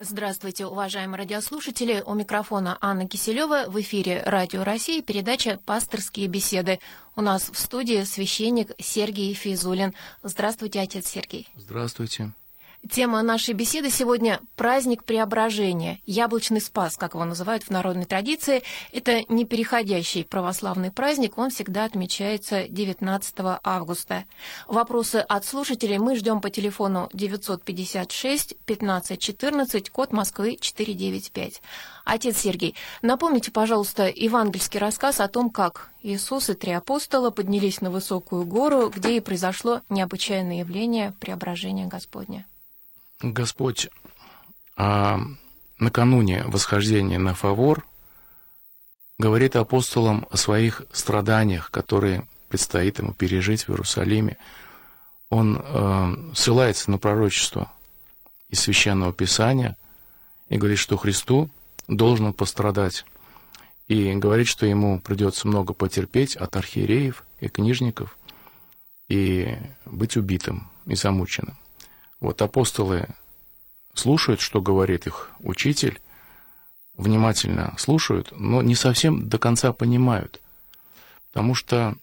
Здравствуйте, 0.00 0.64
уважаемые 0.64 1.18
радиослушатели. 1.18 2.04
У 2.06 2.14
микрофона 2.14 2.78
Анна 2.80 3.08
Киселева. 3.08 3.64
В 3.66 3.80
эфире 3.80 4.22
Радио 4.24 4.62
России 4.62 5.00
передача 5.00 5.58
«Пасторские 5.66 6.28
беседы». 6.28 6.78
У 7.16 7.20
нас 7.20 7.50
в 7.50 7.58
студии 7.58 8.04
священник 8.04 8.70
Сергей 8.78 9.34
Физулин. 9.34 9.94
Здравствуйте, 10.22 10.80
отец 10.80 11.08
Сергей. 11.08 11.48
Здравствуйте. 11.56 12.32
Тема 12.86 13.22
нашей 13.22 13.54
беседы 13.54 13.90
сегодня– 13.90 14.40
праздник 14.56 15.02
преображения, 15.04 16.00
яблочный 16.06 16.60
спас, 16.60 16.96
как 16.96 17.14
его 17.14 17.24
называют 17.24 17.64
в 17.64 17.70
народной 17.70 18.06
традиции. 18.06 18.62
Это 18.92 19.24
непереходящий 19.28 20.24
православный 20.24 20.92
праздник, 20.92 21.36
он 21.38 21.50
всегда 21.50 21.84
отмечается 21.84 22.68
19 22.68 23.34
августа. 23.64 24.24
Вопросы 24.68 25.16
от 25.16 25.44
слушателей 25.44 25.98
мы 25.98 26.16
ждем 26.16 26.40
по 26.40 26.50
телефону 26.50 27.10
956 27.12 28.56
15 28.64 29.20
14, 29.20 29.90
код 29.90 30.12
Москвы 30.12 30.56
495. 30.58 31.60
Отец 32.04 32.38
Сергей, 32.38 32.74
напомните, 33.02 33.50
пожалуйста, 33.50 34.08
евангельский 34.08 34.78
рассказ 34.78 35.20
о 35.20 35.28
том, 35.28 35.50
как 35.50 35.90
Иисус 36.02 36.48
и 36.48 36.54
три 36.54 36.72
апостола 36.72 37.30
поднялись 37.30 37.80
на 37.80 37.90
высокую 37.90 38.46
гору, 38.46 38.88
где 38.88 39.16
и 39.16 39.20
произошло 39.20 39.82
необычайное 39.90 40.60
явление 40.60 41.12
преображения 41.20 41.86
Господня. 41.86 42.46
Господь 43.20 43.88
а, 44.76 45.20
накануне 45.78 46.44
восхождения 46.44 47.18
на 47.18 47.34
Фавор 47.34 47.84
говорит 49.18 49.56
апостолам 49.56 50.26
о 50.30 50.36
своих 50.36 50.82
страданиях, 50.92 51.70
которые 51.72 52.28
предстоит 52.48 52.98
ему 52.98 53.12
пережить 53.12 53.64
в 53.64 53.70
Иерусалиме. 53.70 54.38
Он 55.28 55.60
э, 55.62 56.32
ссылается 56.34 56.90
на 56.90 56.98
пророчество 56.98 57.70
из 58.48 58.60
Священного 58.60 59.12
Писания 59.12 59.76
и 60.48 60.56
говорит, 60.56 60.78
что 60.78 60.96
Христу 60.96 61.50
должен 61.88 62.32
пострадать. 62.32 63.04
И 63.88 64.14
говорит, 64.14 64.46
что 64.46 64.64
ему 64.64 65.00
придется 65.00 65.48
много 65.48 65.74
потерпеть 65.74 66.36
от 66.36 66.56
архиереев 66.56 67.24
и 67.40 67.48
книжников 67.48 68.16
и 69.08 69.58
быть 69.84 70.16
убитым 70.16 70.70
и 70.86 70.94
замученным. 70.94 71.56
Вот 72.20 72.42
апостолы 72.42 73.08
слушают, 73.94 74.40
что 74.40 74.60
говорит 74.60 75.06
их 75.06 75.30
учитель, 75.40 76.00
внимательно 76.96 77.74
слушают, 77.78 78.32
но 78.32 78.60
не 78.62 78.74
совсем 78.74 79.28
до 79.28 79.38
конца 79.38 79.72
понимают. 79.72 80.40
Потому 81.30 81.54
что 81.54 81.96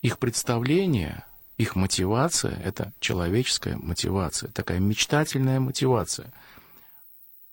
их 0.00 0.18
представление, 0.18 1.24
их 1.58 1.74
мотивация— 1.74 2.60
это 2.64 2.92
человеческая 3.00 3.76
мотивация, 3.76 4.50
такая 4.50 4.78
мечтательная 4.78 5.60
мотивация. 5.60 6.32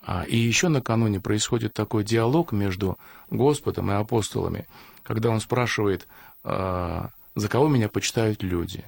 А, 0.01 0.23
и 0.23 0.37
еще 0.37 0.69
накануне 0.69 1.19
происходит 1.19 1.73
такой 1.73 2.03
диалог 2.03 2.51
между 2.51 2.97
Господом 3.29 3.91
и 3.91 3.95
апостолами, 3.95 4.67
когда 5.03 5.29
он 5.29 5.39
спрашивает, 5.39 6.07
«А, 6.43 7.09
за 7.35 7.47
кого 7.47 7.67
меня 7.67 7.89
почитают 7.89 8.43
люди. 8.43 8.83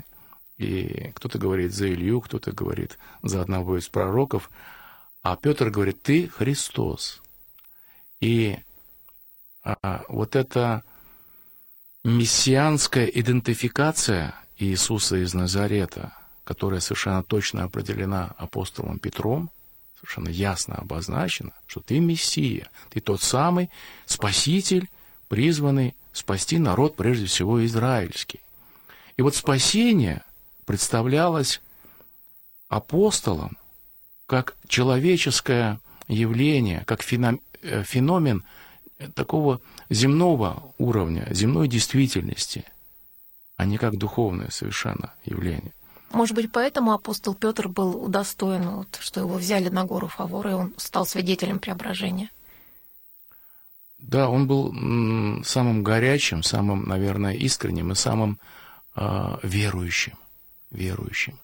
И 0.61 1.11
кто-то 1.15 1.39
говорит 1.39 1.73
за 1.73 1.91
Илью, 1.91 2.21
кто-то 2.21 2.51
говорит 2.51 2.99
за 3.23 3.41
одного 3.41 3.79
из 3.79 3.89
пророков. 3.89 4.51
А 5.23 5.35
Петр 5.35 5.71
говорит, 5.71 6.03
ты 6.03 6.27
Христос. 6.27 7.21
И 8.19 8.59
а, 9.63 10.03
вот 10.07 10.35
эта 10.35 10.83
мессианская 12.03 13.05
идентификация 13.05 14.35
Иисуса 14.57 15.23
из 15.23 15.33
Назарета, 15.33 16.13
которая 16.43 16.79
совершенно 16.79 17.23
точно 17.23 17.63
определена 17.63 18.35
апостолом 18.37 18.99
Петром, 18.99 19.49
совершенно 19.95 20.29
ясно 20.29 20.75
обозначена, 20.75 21.53
что 21.65 21.79
ты 21.79 21.99
Мессия, 21.99 22.69
ты 22.91 22.99
тот 22.99 23.23
самый 23.23 23.71
Спаситель, 24.05 24.89
призванный 25.27 25.95
спасти 26.13 26.59
народ, 26.59 26.95
прежде 26.95 27.25
всего, 27.25 27.65
израильский. 27.65 28.41
И 29.17 29.23
вот 29.23 29.35
спасение 29.35 30.23
представлялось 30.65 31.61
апостолом 32.69 33.57
как 34.27 34.55
человеческое 34.67 35.81
явление, 36.07 36.83
как 36.85 37.01
э, 37.11 37.83
феномен 37.83 38.43
такого 39.13 39.59
земного 39.89 40.73
уровня, 40.77 41.27
земной 41.31 41.67
действительности, 41.67 42.63
а 43.57 43.65
не 43.65 43.77
как 43.77 43.97
духовное 43.97 44.49
совершенно 44.49 45.13
явление. 45.25 45.73
Может 46.13 46.35
быть, 46.35 46.51
поэтому 46.51 46.93
апостол 46.93 47.35
Петр 47.35 47.67
был 47.67 48.03
удостоен, 48.03 48.69
вот, 48.69 48.97
что 49.01 49.19
его 49.19 49.35
взяли 49.35 49.69
на 49.69 49.85
гору 49.85 50.07
Фавора, 50.07 50.51
и 50.51 50.53
он 50.53 50.73
стал 50.77 51.05
свидетелем 51.05 51.59
преображения. 51.59 52.29
Да, 53.97 54.29
он 54.29 54.47
был 54.47 55.43
самым 55.43 55.83
горячим, 55.83 56.41
самым, 56.41 56.83
наверное, 56.83 57.33
искренним 57.33 57.91
и 57.91 57.95
самым 57.95 58.39
э, 58.95 59.37
верующим 59.43 60.17
верующим. 60.71 61.39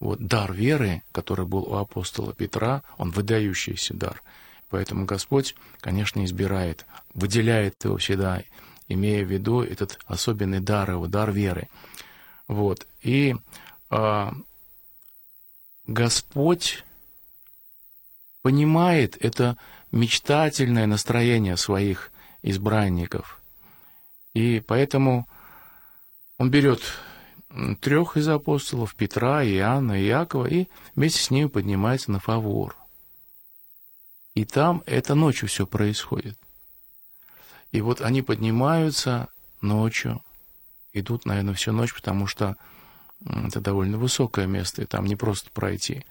Вот 0.00 0.20
дар 0.20 0.52
веры, 0.52 1.02
который 1.12 1.46
был 1.46 1.64
у 1.64 1.74
апостола 1.74 2.32
Петра, 2.32 2.82
он 2.98 3.10
выдающийся 3.10 3.94
дар. 3.94 4.22
Поэтому 4.70 5.06
Господь, 5.06 5.54
конечно, 5.80 6.24
избирает, 6.24 6.86
выделяет 7.14 7.82
его 7.84 7.96
всегда, 7.96 8.42
имея 8.86 9.24
в 9.24 9.30
виду 9.30 9.62
этот 9.62 9.98
особенный 10.06 10.60
дар 10.60 10.90
его, 10.90 11.06
дар 11.06 11.32
веры. 11.32 11.68
Вот. 12.46 12.86
И 13.02 13.34
а, 13.90 14.34
Господь 15.86 16.84
понимает 18.42 19.16
это 19.20 19.56
мечтательное 19.90 20.86
настроение 20.86 21.56
своих 21.56 22.12
избранников. 22.42 23.40
И 24.34 24.60
поэтому 24.60 25.26
он 26.36 26.50
берет 26.50 26.82
трех 27.80 28.16
из 28.16 28.28
апостолов, 28.28 28.94
Петра, 28.94 29.44
Иоанна 29.44 30.00
и 30.00 30.06
Иакова, 30.06 30.46
и 30.46 30.66
вместе 30.94 31.20
с 31.20 31.30
ними 31.30 31.48
поднимается 31.48 32.10
на 32.10 32.20
Фавор. 32.20 32.76
И 34.34 34.44
там 34.44 34.82
это 34.86 35.14
ночью 35.14 35.48
все 35.48 35.66
происходит. 35.66 36.38
И 37.72 37.80
вот 37.80 38.00
они 38.00 38.22
поднимаются 38.22 39.28
ночью, 39.60 40.22
идут, 40.92 41.26
наверное, 41.26 41.54
всю 41.54 41.72
ночь, 41.72 41.94
потому 41.94 42.26
что 42.26 42.56
это 43.24 43.60
довольно 43.60 43.98
высокое 43.98 44.46
место, 44.46 44.82
и 44.82 44.86
там 44.86 45.06
не 45.06 45.16
просто 45.16 45.50
пройти. 45.50 46.04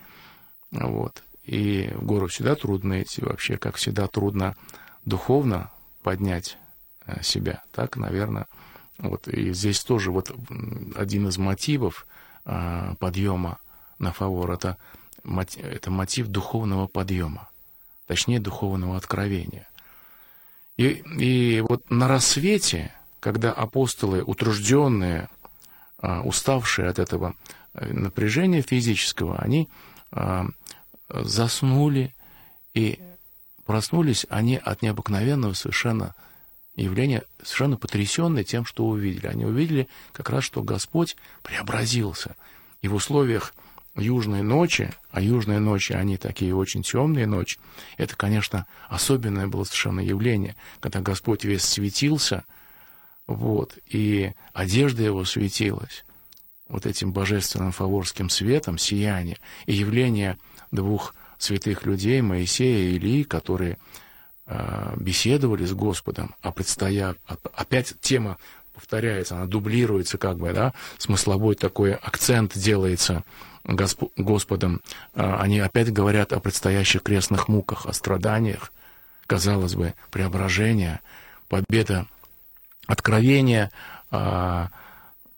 Вот. 0.72 1.24
И 1.44 1.90
в 1.96 2.04
гору 2.04 2.28
всегда 2.28 2.56
трудно 2.56 3.02
идти, 3.02 3.22
вообще, 3.22 3.58
как 3.58 3.75
всегда, 3.75 4.08
трудно 4.08 4.56
духовно 5.06 5.72
поднять 6.04 6.58
э, 7.06 7.24
себя. 7.24 7.64
Так, 7.72 7.96
наверное, 7.96 8.48
вот, 8.97 9.28
и 9.28 9.53
здесь 9.53 9.84
тоже 9.84 10.12
вот 10.12 10.31
один 10.96 11.28
из 11.28 11.38
мотивов 11.38 12.08
а, 12.46 12.96
подъема 12.96 13.59
на 14.00 14.12
фавор 14.12 14.52
это, 14.52 14.78
это 15.24 15.91
мотив 15.91 16.28
духовного 16.28 16.88
подъема, 16.88 17.50
точнее 18.07 18.40
духовного 18.40 18.97
откровения. 18.97 19.68
И, 20.78 21.03
и 21.18 21.62
вот 21.62 21.90
на 21.90 22.07
рассвете, 22.07 22.94
когда 23.19 23.52
апостолы, 23.52 24.24
утружденные, 24.24 25.30
а, 26.00 26.22
уставшие 26.22 26.90
от 26.90 27.00
этого 27.00 27.36
э, 27.74 27.91
напряжения 27.91 28.62
физического, 28.62 29.38
они 29.40 29.69
а, 30.12 30.47
заснули 31.09 32.16
и 32.74 33.00
проснулись 33.66 34.25
они 34.30 34.57
от 34.57 34.81
необыкновенного 34.81 35.53
совершенно 35.53 36.16
явление 36.83 37.23
совершенно 37.41 37.77
потрясенные 37.77 38.43
тем, 38.43 38.65
что 38.65 38.85
увидели. 38.85 39.27
Они 39.27 39.45
увидели 39.45 39.88
как 40.13 40.29
раз, 40.29 40.43
что 40.43 40.63
Господь 40.63 41.15
преобразился. 41.43 42.35
И 42.81 42.88
в 42.88 42.95
условиях 42.95 43.53
южной 43.95 44.43
ночи, 44.43 44.93
а 45.11 45.21
южные 45.21 45.59
ночи, 45.59 45.93
они 45.93 46.17
такие 46.17 46.55
очень 46.55 46.83
темные 46.83 47.25
ночи, 47.25 47.59
это, 47.97 48.15
конечно, 48.15 48.68
особенное 48.88 49.47
было 49.47 49.63
совершенно 49.63 50.00
явление, 50.00 50.56
когда 50.79 51.01
Господь 51.01 51.44
весь 51.44 51.63
светился, 51.63 52.45
вот, 53.25 53.77
и 53.88 54.33
одежда 54.53 55.03
его 55.03 55.25
светилась 55.25 56.06
вот 56.69 56.85
этим 56.85 57.12
божественным 57.12 57.71
фаворским 57.71 58.30
светом, 58.30 58.77
сияние, 58.77 59.38
и 59.65 59.73
явление 59.73 60.38
двух 60.71 61.15
святых 61.38 61.85
людей, 61.85 62.21
Моисея 62.21 62.89
и 62.89 62.95
Илии, 62.95 63.23
которые 63.23 63.77
беседовали 64.95 65.65
с 65.65 65.73
Господом, 65.73 66.35
а 66.41 66.51
предстоя... 66.51 67.15
Опять 67.53 67.95
тема 67.99 68.38
повторяется, 68.73 69.35
она 69.35 69.45
дублируется 69.45 70.17
как 70.17 70.38
бы, 70.38 70.53
да, 70.53 70.73
смысловой 70.97 71.55
такой 71.55 71.94
акцент 71.94 72.57
делается 72.57 73.23
Госп... 73.63 74.03
Господом. 74.15 74.81
Э, 75.15 75.35
они 75.39 75.59
опять 75.59 75.91
говорят 75.91 76.31
о 76.31 76.39
предстоящих 76.39 77.03
крестных 77.03 77.47
муках, 77.47 77.88
о 77.88 77.94
страданиях, 77.94 78.71
казалось 79.25 79.75
бы, 79.75 79.95
преображение, 80.11 81.01
победа, 81.49 82.05
откровение, 82.85 83.71
э, 84.11 84.67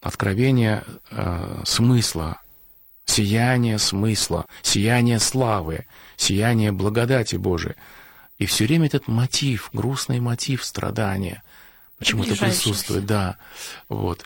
откровение 0.02 0.84
смысла 1.66 2.40
сияние 3.10 3.80
смысла, 3.80 4.46
сияние 4.62 5.20
славы, 5.20 5.86
сияние 6.16 6.72
благодати 6.72 7.36
Божией. 7.36 7.76
И 8.40 8.46
все 8.46 8.66
время 8.66 8.88
этот 8.88 9.08
мотив, 9.08 9.70
грустный 9.74 10.20
мотив 10.20 10.64
страдания 10.64 11.44
почему-то 11.98 12.36
присутствует, 12.36 13.06
да. 13.06 13.38
Вот. 13.90 14.26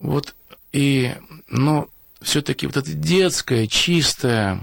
Вот. 0.00 0.34
И, 0.72 1.14
но 1.48 1.88
все-таки 2.20 2.66
вот 2.66 2.76
это 2.76 2.92
детское, 2.92 3.68
чистое, 3.68 4.60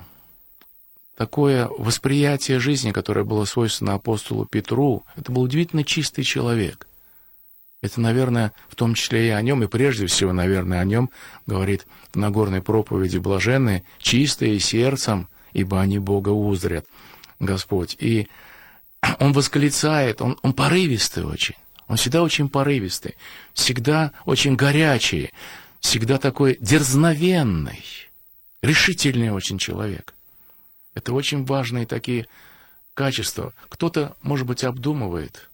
такое 1.16 1.68
восприятие 1.68 2.60
жизни, 2.60 2.92
которое 2.92 3.24
было 3.24 3.46
свойственно 3.46 3.94
апостолу 3.94 4.46
Петру, 4.46 5.06
это 5.16 5.32
был 5.32 5.44
удивительно 5.44 5.84
чистый 5.86 6.24
человек. 6.24 6.88
Это, 7.82 8.02
наверное, 8.02 8.54
в 8.68 8.76
том 8.76 8.96
числе 8.96 9.28
и 9.28 9.32
о 9.32 9.42
нем, 9.42 9.64
и 9.64 9.68
прежде 9.68 10.08
всего, 10.08 10.34
наверное, 10.34 10.82
о 10.82 10.86
нем 10.86 11.10
говорит 11.46 11.86
в 12.12 12.18
Нагорной 12.18 12.62
проповеди 12.62 13.20
блаженные, 13.20 13.84
чистые 14.00 14.60
сердцем, 14.60 15.30
ибо 15.54 15.80
они 15.80 16.00
Бога 16.00 16.30
узрят, 16.30 16.86
Господь. 17.40 17.96
И 18.00 18.28
он 19.20 19.34
восклицает, 19.34 20.22
он, 20.22 20.38
он 20.42 20.54
порывистый 20.54 21.24
очень, 21.24 21.56
он 21.88 21.98
всегда 21.98 22.24
очень 22.24 22.50
порывистый, 22.50 23.16
всегда 23.54 24.12
очень 24.26 24.56
горячий, 24.56 25.32
всегда 25.80 26.18
такой 26.18 26.58
дерзновенный, 26.60 27.84
решительный 28.62 29.32
очень 29.32 29.58
человек. 29.58 30.14
Это 30.94 31.14
очень 31.14 31.46
важные 31.46 31.86
такие 31.86 32.28
качества. 32.96 33.54
Кто-то, 33.70 34.18
может 34.24 34.48
быть, 34.48 34.64
обдумывает, 34.64 35.50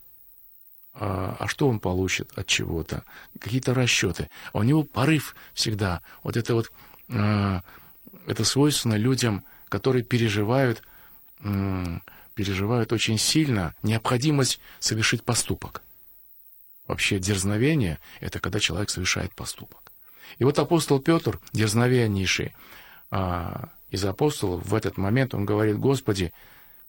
а, 0.94 1.36
а 1.40 1.48
что 1.48 1.68
он 1.68 1.80
получит 1.80 2.32
от 2.38 2.48
чего-то, 2.48 3.04
какие-то 3.40 3.74
расчеты. 3.74 4.30
А 4.54 4.60
у 4.60 4.64
него 4.64 4.84
порыв 4.84 5.36
всегда. 5.54 6.02
Вот 6.24 6.38
это 6.38 6.54
вот, 6.56 6.72
а, 7.10 7.62
это 8.26 8.46
свойственно 8.46 8.96
людям, 8.96 9.44
которые 9.68 10.04
переживают, 10.04 10.82
переживают 12.36 12.92
очень 12.94 13.18
сильно 13.18 13.76
необходимость 13.84 14.60
совершить 14.80 15.24
поступок. 15.24 15.84
Вообще 16.88 17.20
дерзновение– 17.20 18.00
это 18.20 18.40
когда 18.40 18.60
человек 18.60 18.90
совершает 18.90 19.34
поступок. 19.34 19.92
И 20.38 20.44
вот 20.44 20.60
апостол 20.60 21.00
Петр, 21.00 21.40
дерзновеннейший, 21.54 22.54
а, 23.12 23.70
из 23.90 24.04
апостолов 24.04 24.66
в 24.66 24.74
этот 24.74 24.98
момент 24.98 25.34
он 25.34 25.46
говорит, 25.46 25.78
Господи, 25.78 26.34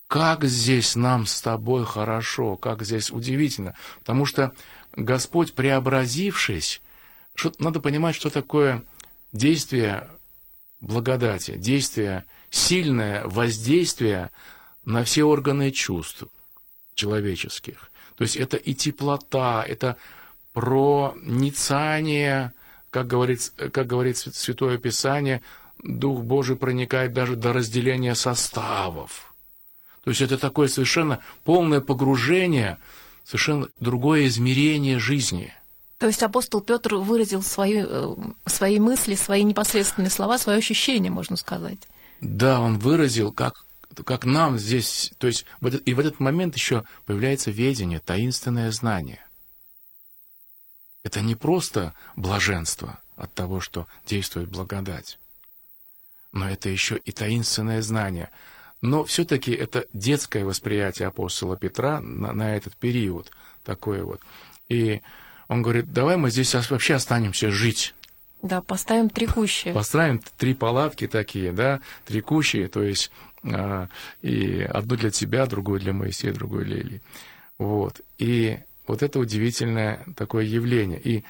как 0.08 0.44
здесь 0.44 0.96
нам 0.96 1.26
с 1.26 1.40
тобой 1.40 1.84
хорошо, 1.84 2.56
как 2.56 2.82
здесь 2.82 3.10
удивительно. 3.10 3.74
Потому 4.00 4.24
что 4.26 4.52
Господь, 4.92 5.54
преобразившись, 5.54 6.80
что, 7.34 7.52
надо 7.58 7.80
понимать, 7.80 8.14
что 8.14 8.30
такое 8.30 8.82
действие 9.32 10.08
благодати, 10.84 11.56
действие, 11.56 12.24
сильное 12.50 13.26
воздействие 13.26 14.30
на 14.84 15.02
все 15.04 15.24
органы 15.24 15.70
чувств 15.70 16.24
человеческих. 16.94 17.90
То 18.16 18.22
есть 18.22 18.36
это 18.36 18.56
и 18.56 18.74
теплота, 18.74 19.64
это 19.66 19.96
проницание, 20.52 22.52
как 22.90 23.06
говорит, 23.06 23.52
как 23.72 23.86
говорит 23.86 24.18
Святое 24.18 24.78
Писание, 24.78 25.42
Дух 25.82 26.22
Божий 26.22 26.56
проникает 26.56 27.12
даже 27.12 27.34
до 27.34 27.52
разделения 27.52 28.14
составов. 28.14 29.34
То 30.04 30.10
есть 30.10 30.20
это 30.20 30.38
такое 30.38 30.68
совершенно 30.68 31.20
полное 31.44 31.80
погружение, 31.80 32.78
совершенно 33.24 33.68
другое 33.80 34.26
измерение 34.26 34.98
жизни. 34.98 35.52
То 36.04 36.08
есть 36.08 36.22
апостол 36.22 36.60
Петр 36.60 36.96
выразил 36.96 37.42
свои, 37.42 37.82
э, 37.82 38.14
свои 38.44 38.78
мысли, 38.78 39.14
свои 39.14 39.42
непосредственные 39.42 40.10
слова, 40.10 40.36
свои 40.36 40.58
ощущения, 40.58 41.08
можно 41.08 41.34
сказать. 41.34 41.78
Да, 42.20 42.60
он 42.60 42.78
выразил, 42.78 43.32
как, 43.32 43.64
как 44.04 44.26
нам 44.26 44.58
здесь, 44.58 45.14
то 45.16 45.26
есть 45.26 45.46
и 45.86 45.94
в 45.94 45.98
этот 45.98 46.20
момент 46.20 46.56
еще 46.56 46.84
появляется 47.06 47.50
ведение, 47.50 48.00
таинственное 48.00 48.70
знание. 48.70 49.26
Это 51.04 51.22
не 51.22 51.36
просто 51.36 51.94
блаженство 52.16 53.00
от 53.16 53.32
того, 53.32 53.60
что 53.60 53.86
действует 54.06 54.50
благодать 54.50 55.18
но 56.32 56.50
это 56.50 56.68
еще 56.68 56.98
и 56.98 57.12
таинственное 57.12 57.80
знание. 57.80 58.28
Но 58.82 59.04
все-таки 59.04 59.52
это 59.52 59.86
детское 59.94 60.44
восприятие 60.44 61.08
апостола 61.08 61.56
Петра 61.56 62.02
на, 62.02 62.32
на 62.34 62.56
этот 62.56 62.76
период 62.76 63.30
такое 63.62 64.04
вот. 64.04 64.20
И 64.68 65.00
он 65.48 65.62
говорит, 65.62 65.92
давай 65.92 66.16
мы 66.16 66.30
здесь 66.30 66.54
вообще 66.54 66.94
останемся 66.94 67.50
жить. 67.50 67.94
Да, 68.42 68.60
поставим 68.60 69.08
три 69.08 69.26
кущи. 69.26 69.72
Поставим 69.72 70.20
три 70.36 70.54
палатки 70.54 71.06
такие, 71.06 71.52
да, 71.52 71.80
три 72.04 72.20
кущи, 72.20 72.66
то 72.66 72.82
есть 72.82 73.10
э, 73.42 73.86
и 74.20 74.60
одну 74.60 74.96
для 74.96 75.10
тебя, 75.10 75.46
другую 75.46 75.80
для 75.80 75.92
Моисея, 75.94 76.32
другую 76.32 76.66
для 76.66 76.80
Ильи. 76.80 77.00
Вот. 77.58 78.00
И 78.18 78.58
вот 78.86 79.02
это 79.02 79.18
удивительное 79.18 80.04
такое 80.16 80.44
явление. 80.44 81.00
И 81.00 81.24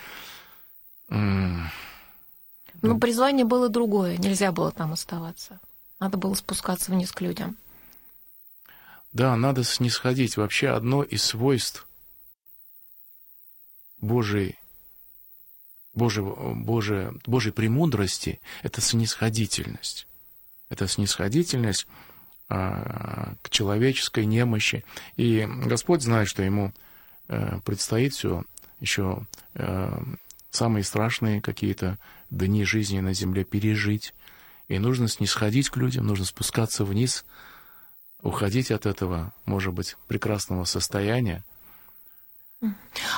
но 1.09 2.99
призвание 2.99 3.45
было 3.47 3.69
другое, 3.69 4.17
нельзя 4.17 4.53
было 4.53 4.73
там 4.73 4.93
оставаться. 4.93 5.61
Надо 6.01 6.19
было 6.19 6.35
спускаться 6.35 6.91
вниз 6.91 7.13
к 7.13 7.21
людям. 7.21 7.57
Да, 9.13 9.37
надо 9.37 9.63
снисходить. 9.63 10.37
Вообще 10.37 10.69
одно 10.69 11.03
из 11.03 11.23
свойств 11.23 11.87
Божьей, 14.01 14.59
Божьей, 15.95 16.25
Божьей, 16.55 17.11
Божьей 17.27 17.53
премудрости– 17.53 18.41
это 18.63 18.81
снисходительность. 18.81 20.07
Это 20.69 20.89
снисходительность 20.89 21.87
а, 22.49 23.35
к 23.43 23.51
человеческой 23.51 24.27
немощи. 24.27 24.85
И 25.17 25.47
Господь 25.65 26.03
знает, 26.03 26.29
что 26.29 26.43
Ему 26.43 26.73
а, 27.29 27.61
предстоит 27.61 28.15
все 28.15 28.45
еще 28.81 29.27
а, 29.55 30.03
самые 30.51 30.85
страшные 30.85 31.41
какие-то 31.41 31.99
дни 32.31 32.65
жизни 32.65 33.01
на 33.01 33.15
земле 33.15 33.45
пережить. 33.45 34.15
И 34.69 34.79
нужно 34.79 35.09
снисходить 35.09 35.71
к 35.71 35.77
людям, 35.77 36.07
нужно 36.07 36.25
спускаться 36.25 36.85
вниз, 36.85 37.25
уходить 38.23 38.71
от 38.71 38.87
этого, 38.87 39.33
может 39.45 39.75
быть, 39.75 39.97
прекрасного 40.09 40.65
состояния. 40.65 41.45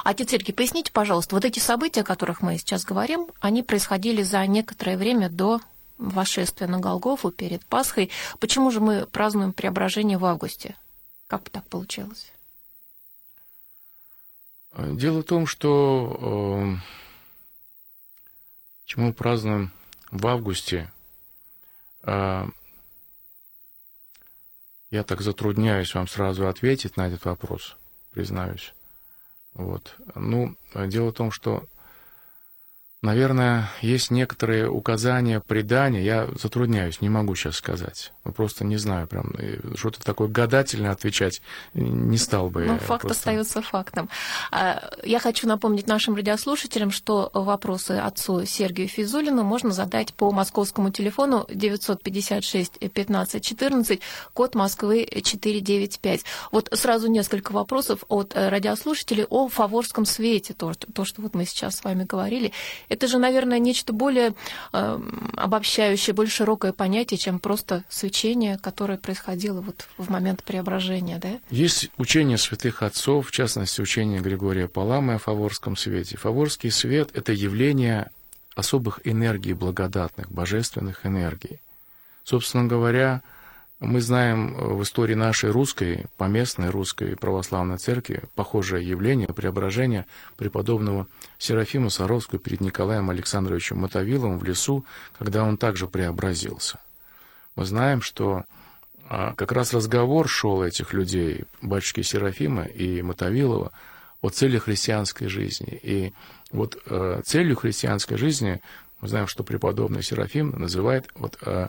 Отец 0.04 0.30
Сергей, 0.30 0.52
поясните, 0.52 0.92
пожалуйста, 0.92 1.34
вот 1.34 1.44
эти 1.44 1.58
события, 1.58 2.00
о 2.00 2.04
которых 2.04 2.42
мы 2.42 2.58
сейчас 2.58 2.84
говорим, 2.84 3.28
они 3.40 3.62
происходили 3.62 4.22
за 4.22 4.46
некоторое 4.46 4.96
время 4.96 5.28
до 5.28 5.60
восшествия 5.98 6.66
на 6.66 6.78
Голгофу 6.78 7.30
перед 7.30 7.64
Пасхой. 7.64 8.10
Почему 8.38 8.70
же 8.70 8.80
мы 8.80 9.06
празднуем 9.06 9.52
преображение 9.52 10.18
в 10.18 10.24
августе? 10.24 10.76
Как 11.26 11.48
так 11.50 11.64
получилось? 11.64 12.32
Дело 14.76 15.20
в 15.20 15.24
том, 15.24 15.46
что 15.46 16.76
э, 16.76 16.96
Чему 18.86 19.12
празднуем 19.12 19.72
в 20.12 20.24
августе? 20.28 20.92
А, 22.04 22.48
я 24.90 25.02
так 25.02 25.22
затрудняюсь 25.22 25.92
вам 25.92 26.06
сразу 26.06 26.46
ответить 26.46 26.96
на 26.96 27.08
этот 27.08 27.24
вопрос, 27.24 27.76
признаюсь. 28.12 28.72
Вот. 29.56 29.96
Ну, 30.14 30.54
дело 30.74 31.10
в 31.10 31.14
том, 31.14 31.30
что 31.30 31.64
Наверное, 33.06 33.70
есть 33.82 34.10
некоторые 34.10 34.68
указания, 34.68 35.38
предания, 35.38 36.02
я 36.02 36.26
затрудняюсь, 36.42 37.00
не 37.00 37.08
могу 37.08 37.36
сейчас 37.36 37.54
сказать. 37.54 38.12
Ну, 38.24 38.32
просто 38.32 38.64
не 38.64 38.78
знаю, 38.78 39.06
прям 39.06 39.32
что-то 39.76 40.02
такое 40.02 40.26
гадательно 40.26 40.90
отвечать 40.90 41.40
не 41.72 42.18
стал 42.18 42.50
бы. 42.50 42.64
Ну, 42.64 42.78
факт 42.78 43.02
просто... 43.02 43.10
остается 43.10 43.62
фактом. 43.62 44.10
А, 44.50 44.90
я 45.04 45.20
хочу 45.20 45.46
напомнить 45.46 45.86
нашим 45.86 46.16
радиослушателям, 46.16 46.90
что 46.90 47.30
вопросы 47.32 47.92
отцу 47.92 48.44
Сергею 48.44 48.88
Физулину 48.88 49.44
можно 49.44 49.70
задать 49.70 50.12
по 50.12 50.32
московскому 50.32 50.90
телефону 50.90 51.46
956 51.48 52.90
15 52.92 53.44
14, 53.44 54.00
код 54.34 54.56
Москвы 54.56 55.06
495. 55.22 56.24
Вот 56.50 56.70
сразу 56.72 57.08
несколько 57.08 57.52
вопросов 57.52 58.02
от 58.08 58.34
радиослушателей 58.34 59.26
о 59.30 59.46
фаворском 59.46 60.06
свете, 60.06 60.54
то, 60.54 60.72
то 60.74 61.04
что 61.04 61.22
вот 61.22 61.34
мы 61.34 61.44
сейчас 61.44 61.76
с 61.76 61.84
вами 61.84 62.02
говорили. 62.02 62.50
Это 62.96 63.08
же, 63.08 63.18
наверное, 63.18 63.58
нечто 63.58 63.92
более 63.92 64.34
э, 64.72 65.00
обобщающее, 65.36 66.14
более 66.14 66.30
широкое 66.30 66.72
понятие, 66.72 67.18
чем 67.18 67.38
просто 67.38 67.84
свечение, 67.90 68.56
которое 68.56 68.96
происходило 68.96 69.60
вот 69.60 69.86
в 69.98 70.08
момент 70.08 70.42
преображения, 70.42 71.18
да? 71.18 71.38
Есть 71.50 71.90
учение 71.98 72.38
святых 72.38 72.82
отцов, 72.82 73.28
в 73.28 73.32
частности, 73.32 73.82
учение 73.82 74.20
Григория 74.20 74.66
Паламы 74.66 75.16
о 75.16 75.18
фаворском 75.18 75.76
свете. 75.76 76.16
Фаворский 76.16 76.70
свет– 76.70 77.10
это 77.14 77.32
явление 77.34 78.10
особых 78.54 79.00
энергий 79.04 79.52
благодатных, 79.52 80.32
божественных 80.32 81.04
энергий. 81.04 81.60
Собственно 82.24 82.64
говоря, 82.64 83.20
Мы 83.78 84.00
знаем 84.00 84.54
в 84.54 84.82
истории 84.82 85.12
нашей 85.12 85.50
русской, 85.50 86.06
поместной 86.16 86.70
русской 86.70 87.14
православной 87.14 87.76
церкви 87.76 88.22
похожее 88.34 88.88
явление, 88.88 89.28
преображение 89.28 90.06
преподобного 90.38 91.08
Серафима 91.36 91.90
Саровского 91.90 92.38
перед 92.38 92.62
Николаем 92.62 93.10
Александровичем 93.10 93.76
Мотовиловым 93.78 94.38
в 94.38 94.44
лесу, 94.44 94.86
когда 95.18 95.44
он 95.44 95.58
также 95.58 95.88
преобразился. 95.88 96.78
Мы 97.54 97.66
знаем, 97.66 98.00
что 98.00 98.44
а, 99.10 99.34
как 99.34 99.52
раз 99.52 99.74
разговор 99.74 100.26
шел 100.26 100.62
этих 100.62 100.94
людей, 100.94 101.44
батюшки 101.60 102.00
Серафима 102.00 102.64
и 102.64 103.02
Мотовилова, 103.02 103.72
о 104.22 104.30
цели 104.30 104.56
христианской 104.56 105.28
жизни. 105.28 105.78
И 105.82 106.14
вот 106.50 106.78
э, 106.86 107.20
целью 107.26 107.56
христианской 107.56 108.16
жизни 108.16 108.62
мы 109.00 109.08
знаем, 109.08 109.26
что 109.26 109.44
преподобный 109.44 110.02
Серафим 110.02 110.50
называет 110.58 111.08
вот, 111.14 111.36
э, 111.42 111.68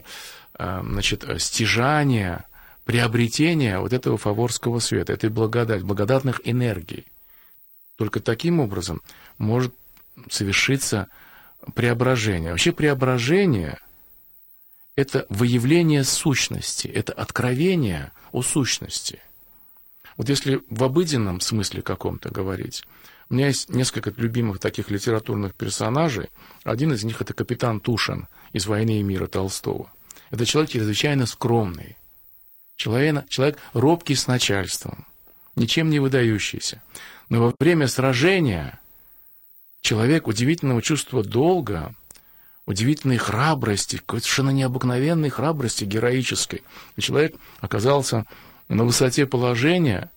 значит, 0.58 1.24
стяжание, 1.38 2.44
приобретение 2.84 3.78
вот 3.78 3.92
этого 3.92 4.18
фаворского 4.18 4.80
света, 4.80 5.12
этой 5.12 5.30
благодати, 5.30 5.82
благодатных 5.82 6.40
энергий. 6.44 7.06
Только 7.96 8.20
таким 8.20 8.60
образом 8.60 9.02
может 9.38 9.74
совершиться 10.30 11.08
преображение. 11.74 12.50
Вообще 12.50 12.72
преображение– 12.72 13.78
это 14.96 15.26
выявление 15.28 16.02
сущности, 16.04 16.88
это 16.88 17.12
откровение 17.12 18.12
о 18.32 18.42
сущности. 18.42 19.20
Вот 20.16 20.28
если 20.28 20.60
в 20.68 20.82
обыденном 20.82 21.40
смысле 21.40 21.82
каком-то 21.82 22.30
говорить, 22.30 22.84
у 23.30 23.34
меня 23.34 23.48
есть 23.48 23.68
несколько 23.68 24.12
любимых 24.16 24.58
таких 24.58 24.90
литературных 24.90 25.54
персонажей. 25.54 26.30
Один 26.64 26.92
из 26.92 27.04
них 27.04 27.20
это 27.20 27.34
капитан 27.34 27.78
Тушин 27.80 28.26
из 28.52 28.66
«Войны 28.66 29.00
и 29.00 29.02
мира» 29.02 29.26
Толстого. 29.26 29.92
Это 30.30 30.44
человек 30.44 30.70
чрезвычайно 30.70 31.26
скромный, 31.26 31.96
человек, 32.76 33.28
человек 33.28 33.58
робкий 33.72 34.14
с 34.14 34.26
начальством, 34.26 35.06
ничем 35.56 35.90
не 35.90 36.00
выдающийся. 36.00 36.82
Но 37.28 37.42
во 37.42 37.54
время 37.58 37.88
сражения 37.88 38.80
человек 39.80 40.26
удивительного 40.26 40.82
чувства 40.82 41.22
долга, 41.22 41.94
удивительной 42.66 43.16
храбрости, 43.16 43.96
какой-то 43.96 44.24
совершенно 44.24 44.50
необыкновенной 44.50 45.30
храбрости 45.30 45.84
героической. 45.84 46.62
И 46.96 47.00
человек 47.00 47.34
оказался 47.60 48.26
на 48.68 48.84
высоте 48.84 49.26
положения 49.26 50.10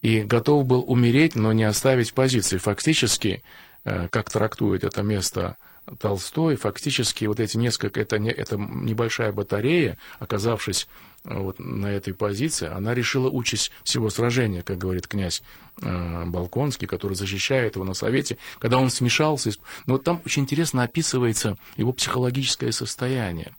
и 0.00 0.22
готов 0.22 0.64
был 0.64 0.84
умереть, 0.86 1.36
но 1.36 1.52
не 1.52 1.64
оставить 1.64 2.14
позиции. 2.14 2.56
Фактически, 2.56 3.42
э, 3.84 4.08
как 4.08 4.30
трактует 4.30 4.84
это 4.84 5.02
место 5.02 5.58
Толстой, 5.98 6.56
фактически 6.56 7.24
вот 7.24 7.40
эти 7.40 7.56
несколько, 7.56 8.00
это, 8.00 8.18
не, 8.18 8.30
это 8.30 8.56
небольшая 8.56 9.32
батарея, 9.32 9.98
оказавшись 10.18 10.88
э, 11.24 11.38
вот 11.38 11.58
на 11.58 11.86
этой 11.86 12.14
позиции, 12.14 12.68
она 12.68 12.94
решила 12.94 13.28
участь 13.28 13.70
всего 13.82 14.10
сражения, 14.10 14.62
как 14.62 14.78
говорит 14.78 15.06
князь 15.08 15.42
э, 15.82 16.24
Балконский, 16.26 16.86
который 16.86 17.14
защищает 17.14 17.76
его 17.76 17.84
на 17.84 17.94
совете, 17.94 18.38
когда 18.58 18.78
он 18.78 18.90
смешался. 18.90 19.50
Но 19.86 19.94
вот 19.94 20.04
там 20.04 20.22
очень 20.24 20.42
интересно 20.42 20.82
описывается 20.82 21.56
его 21.76 21.92
психологическое 21.92 22.72
состояние. 22.72 23.54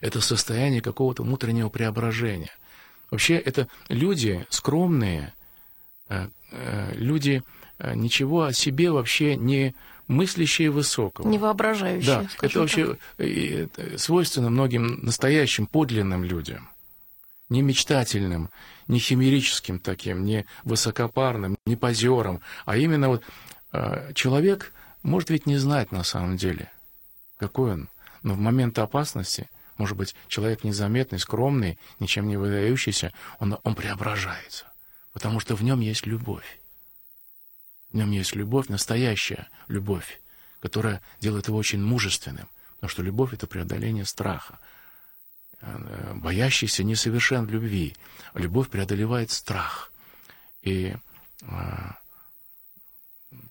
Это 0.00 0.20
состояние 0.20 0.80
какого-то 0.80 1.22
внутреннего 1.22 1.68
преображения– 1.68 2.52
Вообще 3.14 3.36
это 3.36 3.68
люди 3.88 4.44
скромные, 4.50 5.34
э, 6.08 6.26
э, 6.50 6.92
люди 6.96 7.44
э, 7.78 7.94
ничего 7.94 8.42
о 8.42 8.52
себе 8.52 8.90
вообще 8.90 9.36
не 9.36 9.74
мыслящие 10.06 10.70
высокого. 10.70 11.28
Не 11.28 11.38
воображающие. 11.38 12.06
Да, 12.06 12.28
это 12.42 12.60
вообще 12.60 12.96
так. 13.16 13.98
свойственно 13.98 14.50
многим 14.50 15.04
настоящим, 15.04 15.66
подлинным 15.66 16.24
людям. 16.24 16.68
Не 17.48 17.62
мечтательным, 17.62 18.50
не 18.88 18.98
химерическим 18.98 19.78
таким, 19.78 20.24
не 20.24 20.46
высокопарным, 20.64 21.56
не 21.66 21.76
позером, 21.76 22.40
а 22.64 22.76
именно 22.76 23.08
вот 23.08 23.24
человек 24.14 24.72
может 25.02 25.30
ведь 25.30 25.46
не 25.46 25.58
знать 25.58 25.92
на 25.92 26.04
самом 26.04 26.36
деле, 26.36 26.70
какой 27.36 27.72
он, 27.72 27.88
но 28.22 28.34
в 28.34 28.38
момент 28.38 28.78
опасности 28.78 29.48
может 29.76 29.96
быть, 29.96 30.14
человек 30.28 30.64
незаметный, 30.64 31.18
скромный, 31.18 31.78
ничем 31.98 32.28
не 32.28 32.36
выдающийся, 32.36 33.12
он, 33.38 33.58
он 33.62 33.74
преображается, 33.74 34.66
потому 35.12 35.40
что 35.40 35.56
в 35.56 35.62
нем 35.62 35.80
есть 35.80 36.06
любовь. 36.06 36.60
В 37.94 37.96
нем 37.96 38.10
есть 38.10 38.34
любовь, 38.34 38.66
настоящая 38.66 39.48
любовь, 39.68 40.20
которая 40.58 41.00
делает 41.20 41.46
его 41.46 41.56
очень 41.56 41.80
мужественным, 41.80 42.48
потому 42.74 42.90
что 42.90 43.02
любовь— 43.02 43.32
это 43.32 43.46
преодоление 43.46 44.04
страха. 44.04 44.58
Э, 45.60 46.12
боящийся 46.16 46.82
несовершен 46.82 47.46
в 47.46 47.50
любви. 47.50 47.94
Любовь 48.34 48.68
преодолевает 48.68 49.30
страх. 49.30 49.92
И 50.60 50.96
а, 51.46 51.98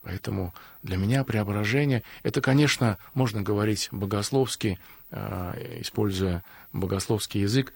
Поэтому 0.01 0.53
для 0.81 0.97
меня 0.97 1.23
преображение, 1.23 2.03
это, 2.23 2.41
конечно, 2.41 2.97
можно 3.13 3.41
говорить 3.41 3.88
богословски, 3.91 4.77
э, 5.12 5.79
используя 5.79 6.43
богословский 6.73 7.39
язык, 7.39 7.73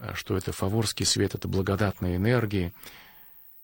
э, 0.00 0.14
что 0.14 0.36
это 0.36 0.50
фаворский 0.50 1.06
свет, 1.06 1.36
это 1.36 1.46
благодатные 1.46 2.16
энергии. 2.16 2.72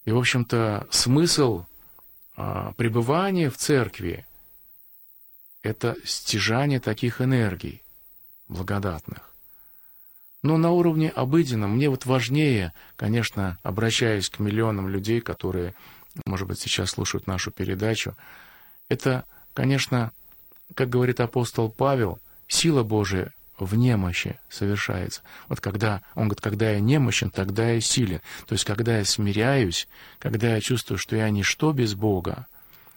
И, 0.04 0.12
в 0.12 0.18
общем-то, 0.18 0.87
смысл 0.92 1.64
э, 2.37 2.73
пребывания 2.76 3.50
в 3.50 3.57
церкви– 3.57 4.26
это 5.62 5.97
стяжание 6.05 6.81
таких 6.81 7.21
энергий 7.21 7.83
благодатных. 8.49 9.35
Но 10.43 10.59
на 10.59 10.71
уровне 10.71 11.09
обыденном 11.09 11.76
мне 11.76 11.88
вот 11.88 12.05
важнее, 12.05 12.75
конечно, 12.97 13.59
обращаясь 13.62 14.29
к 14.29 14.41
миллионам 14.41 14.88
людей, 14.88 15.21
которые 15.23 15.75
может 16.26 16.47
быть, 16.47 16.61
сейчас 16.61 16.91
слушают 16.91 17.26
нашу 17.26 17.50
передачу, 17.50 18.14
это, 18.88 19.25
конечно, 19.53 20.12
как 20.75 20.88
говорит 20.88 21.21
апостол 21.21 21.71
Павел, 21.71 22.19
сила 22.47 22.83
Божия 22.83 23.33
в 23.58 23.75
немощи 23.76 24.38
совершается. 24.49 25.23
Вот 25.49 25.61
когда, 25.61 26.02
он 26.14 26.25
говорит, 26.25 26.40
когда 26.40 26.70
я 26.70 26.80
немощен, 26.80 27.30
тогда 27.30 27.70
я 27.70 27.80
силен. 27.80 28.20
То 28.46 28.54
есть, 28.54 28.64
когда 28.64 28.99
я 28.99 29.04
смиряюсь, 29.04 29.88
когда 30.18 30.54
я 30.54 30.61
чувствую, 30.61 30.99
что 30.99 31.16
я 31.16 31.30
ничто 31.30 31.73
без 31.73 31.94
Бога, 31.94 32.46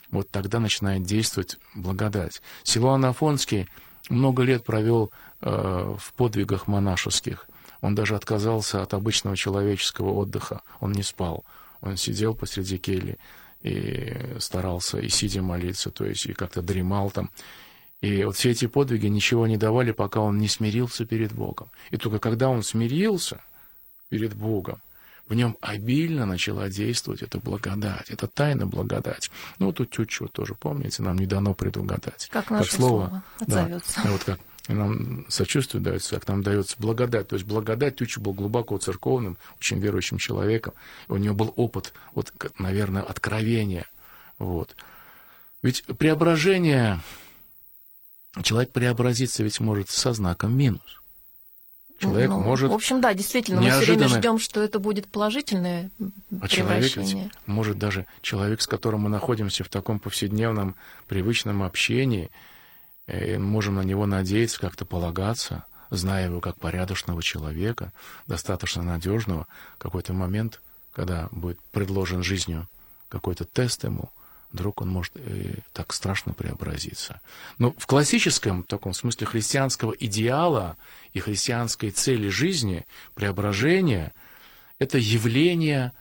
вот 0.10 0.30
тогда 0.30 0.60
начинает 0.60 1.04
действовать 1.04 1.58
благодать. 1.76 2.42
Силуан 2.64 3.06
Афонский 3.06 3.68
много 4.10 4.44
лет 4.44 4.64
провел 4.64 5.12
э, 5.42 5.96
в 6.00 6.14
подвигах 6.14 6.68
монашеских. 6.68 7.48
Он 7.82 7.94
даже 7.94 8.16
отказался 8.16 8.82
от 8.82 8.94
обычного 8.94 9.36
человеческого 9.36 10.12
отдыха. 10.14 10.62
Он 10.80 10.92
не 10.92 11.04
спал. 11.04 11.46
Он 11.82 11.98
сидел 11.98 12.34
посреди 12.34 12.78
кельи 12.78 13.18
и 13.62 14.16
старался 14.40 15.00
и 15.00 15.10
сидя 15.10 15.42
молиться, 15.42 15.92
то 15.92 16.06
есть 16.06 16.26
и 16.26 16.34
как-то 16.34 16.62
дремал 16.62 17.12
там. 17.12 17.30
И 18.02 18.24
вот 18.24 18.36
все 18.36 18.52
эти 18.52 18.68
подвиги 18.68 19.08
ничего 19.08 19.48
не 19.48 19.58
давали, 19.58 19.92
пока 19.92 20.22
он 20.22 20.38
не 20.38 20.48
смирился 20.48 21.06
перед 21.06 21.34
Богом. 21.34 21.70
И 21.90 21.98
только 21.98 22.20
когда 22.20 22.50
он 22.50 22.64
смирился 22.64 23.42
перед 24.10 24.36
Богом, 24.36 24.80
в 25.28 25.34
нем 25.34 25.58
обильно 25.62 26.26
начала 26.26 26.70
действовать 26.70 27.22
эта 27.22 27.40
благодать, 27.40 28.10
это 28.10 28.28
тайна 28.28 28.66
благодать. 28.66 29.30
Ну, 29.60 29.74
тут 29.74 29.90
чуть-чуть 29.90 30.32
тоже, 30.32 30.56
помните, 30.56 31.04
нам 31.04 31.18
не 31.18 31.26
дано 31.26 31.54
предугадать. 31.54 32.30
Как 32.32 32.50
наше 32.50 32.70
как 32.70 32.80
слово, 32.80 33.08
слово 33.08 33.24
отзовется. 33.40 34.02
Да, 34.04 34.12
вот 34.12 34.24
как 34.24 34.40
нам 34.70 35.26
сочувствие 35.30 35.82
дается, 35.82 36.16
как 36.16 36.28
нам 36.28 36.44
дается 36.44 36.76
благодать. 36.78 37.28
То 37.28 37.36
есть 37.36 37.46
благодать 37.46 37.98
Тючи 37.98 38.20
был 38.20 38.34
глубоко 38.34 38.78
церковным, 38.78 39.38
очень 39.60 39.80
верующим 39.80 40.18
человеком. 40.18 40.74
У 41.08 41.18
него 41.18 41.36
был 41.36 41.54
опыт, 41.56 41.94
вот, 42.14 42.34
наверное, 42.58 43.02
откровения. 43.02 43.86
Вот. 44.38 44.76
Ведь 45.62 45.84
преображение, 45.98 47.02
человек 48.44 48.72
преобразиться 48.72 49.44
ведь 49.44 49.60
может 49.60 49.90
со 49.90 50.14
знаком 50.14 50.56
минус. 50.58 51.02
Человек 52.00 52.30
ну, 52.30 52.42
может. 52.42 52.70
В 52.70 52.74
общем, 52.74 53.02
да, 53.02 53.14
действительно, 53.14 53.60
мы 53.60 53.72
все 53.72 53.96
время 53.96 54.08
ждем, 54.08 54.38
что 54.38 54.62
это 54.62 54.78
будет 54.78 55.08
положительное 55.08 55.90
а 56.40 56.48
человек 56.48 56.96
ведь 56.96 57.16
может 57.48 57.80
даже 57.80 58.06
человек, 58.22 58.62
с 58.62 58.68
которым 58.68 59.02
мы 59.02 59.10
находимся 59.10 59.64
в 59.64 59.70
таком 59.70 60.00
повседневном 60.00 60.76
привычном 61.08 61.64
общении, 61.64 62.30
и 63.08 63.38
можем 63.38 63.76
на 63.76 63.82
него 63.82 64.06
надеяться, 64.06 64.60
как-то 64.60 64.86
полагаться, 64.86 65.66
зная 65.90 66.26
его 66.26 66.40
как 66.40 66.60
порядочного 66.60 67.24
человека, 67.24 67.92
достаточно 68.28 68.84
надежного, 68.84 69.48
какой-то 69.80 70.14
момент, 70.14 70.62
когда 70.94 71.30
будет 71.32 71.60
предложен 71.72 72.22
жизнью 72.22 72.68
какой-то 73.10 73.46
тест 73.46 73.86
ему, 73.86 74.12
вдруг 74.52 74.82
он 74.82 74.90
может 74.90 75.16
и 75.18 75.56
так 75.74 75.94
страшно 75.94 76.34
преобразиться. 76.34 77.22
Но 77.58 77.74
в 77.78 77.86
классическом 77.86 78.64
таком 78.64 78.94
смысле 78.94 79.28
христианского 79.28 79.92
идеала 79.92 80.78
и 81.14 81.20
христианской 81.20 81.92
цели 81.92 82.30
жизни 82.30 82.86
преображение— 83.14 84.14
это 84.80 84.98
явление 84.98 85.94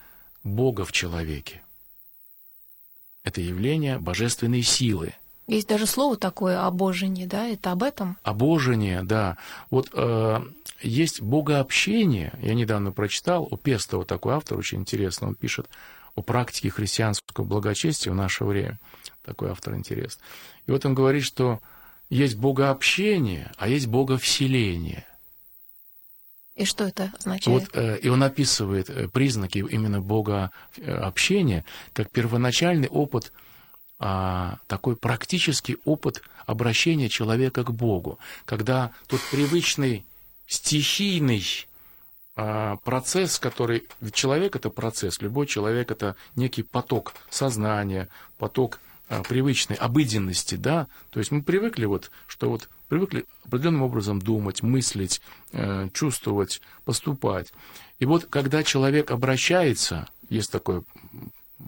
Бога 0.44 0.84
в 0.84 0.92
человеке. 0.92 1.62
Это 3.24 3.40
явление 3.40 3.98
божественной 3.98 4.62
силы— 4.62 5.14
Есть 5.48 5.68
даже 5.68 5.86
слово 5.86 6.16
такое 6.16 6.66
«обожение», 6.66 7.26
да? 7.26 7.46
Это 7.46 7.70
об 7.70 7.84
этом? 7.84 8.16
Обожение, 8.24 9.04
да. 9.04 9.36
Вот 9.70 9.90
э, 9.92 10.40
есть 10.82 11.22
богообщение. 11.22 12.32
Я 12.42 12.54
недавно 12.54 12.90
прочитал 12.90 13.46
у 13.48 13.56
Пестова 13.56 14.04
такой 14.04 14.34
автор, 14.34 14.58
очень 14.58 14.80
интересно, 14.80 15.28
он 15.28 15.34
пишет 15.36 15.68
о 16.16 16.22
практике 16.22 16.70
христианского 16.70 17.44
благочестия 17.44 18.10
в 18.10 18.16
наше 18.16 18.44
время. 18.44 18.80
Такой 19.24 19.50
автор 19.50 19.74
интересный. 19.74 20.22
И 20.66 20.72
вот 20.72 20.84
он 20.84 20.94
говорит, 20.94 21.22
что 21.22 21.60
есть 22.10 22.36
богообщение, 22.36 23.52
а 23.56 23.68
есть 23.68 23.86
боговселение. 23.86 25.06
И 26.56 26.64
что 26.64 26.84
это 26.84 27.12
означает? 27.18 27.46
Вот, 27.46 27.76
э, 27.76 27.98
и 27.98 28.08
он 28.08 28.22
описывает 28.22 28.88
э, 28.88 29.08
признаки 29.08 29.58
именно 29.58 30.00
богообщения 30.00 31.64
как 31.92 32.10
первоначальный 32.10 32.88
опыт 32.88 33.32
а, 33.98 34.58
такой 34.66 34.96
практический 34.96 35.78
опыт 35.84 36.22
обращения 36.44 37.08
человека 37.08 37.64
к 37.64 37.72
Богу, 37.72 38.18
когда 38.44 38.92
тот 39.06 39.20
привычный 39.30 40.04
стихийный 40.46 41.44
процесс, 42.36 43.38
который... 43.38 43.88
Человек— 44.12 44.56
это 44.56 44.68
процесс, 44.70 45.22
любой 45.22 45.46
человек— 45.46 45.90
это 45.92 46.16
некий 46.36 46.62
поток 46.62 47.14
сознания, 47.30 48.08
поток 48.38 48.78
а, 49.08 49.22
привычной 49.22 49.76
обыденности, 49.76 50.56
да, 50.56 50.88
то 51.10 51.20
есть 51.20 51.30
мы 51.30 51.40
привыкли 51.40 51.84
вот, 51.84 52.10
что 52.26 52.50
вот 52.50 52.68
привыкли 52.88 53.24
определенным 53.44 53.82
образом 53.82 54.20
думать, 54.20 54.64
мыслить, 54.64 55.20
э, 55.52 55.88
чувствовать, 55.92 56.60
поступать. 56.84 57.52
И 58.00 58.04
вот 58.04 58.26
когда 58.26 58.64
человек 58.64 59.12
обращается, 59.12 60.08
есть 60.28 60.50
такое 60.50 60.82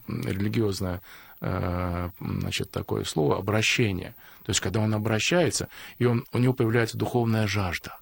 религиозное 0.09 1.01
э, 1.41 2.11
значит, 2.21 2.73
такое 2.73 3.05
слово 3.05 3.39
обращение. 3.39 4.17
То 4.43 4.51
есть, 4.51 4.61
когда 4.61 4.81
он 4.81 4.93
обращается, 4.93 5.69
и 5.99 6.07
он, 6.07 6.25
у 6.33 6.39
него 6.39 6.55
появляется 6.55 6.99
духовная 6.99 7.47
жажда. 7.47 7.99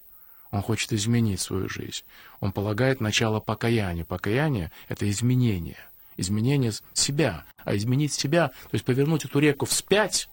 Он 0.50 0.62
хочет 0.62 0.92
изменить 0.92 1.40
свою 1.40 1.68
жизнь. 1.68 2.04
Он 2.40 2.52
полагает 2.52 3.00
начало 3.00 3.40
покаяния. 3.40 4.04
Покаяние— 4.04 4.70
это 4.88 5.08
изменение. 5.10 5.78
Изменение 6.16 6.72
себя. 6.92 7.44
А 7.64 7.76
изменить 7.76 8.12
себя, 8.12 8.48
то 8.48 8.74
есть 8.74 8.84
повернуть 8.84 9.24
эту 9.24 9.38
реку 9.38 9.66
вспять, 9.66 10.28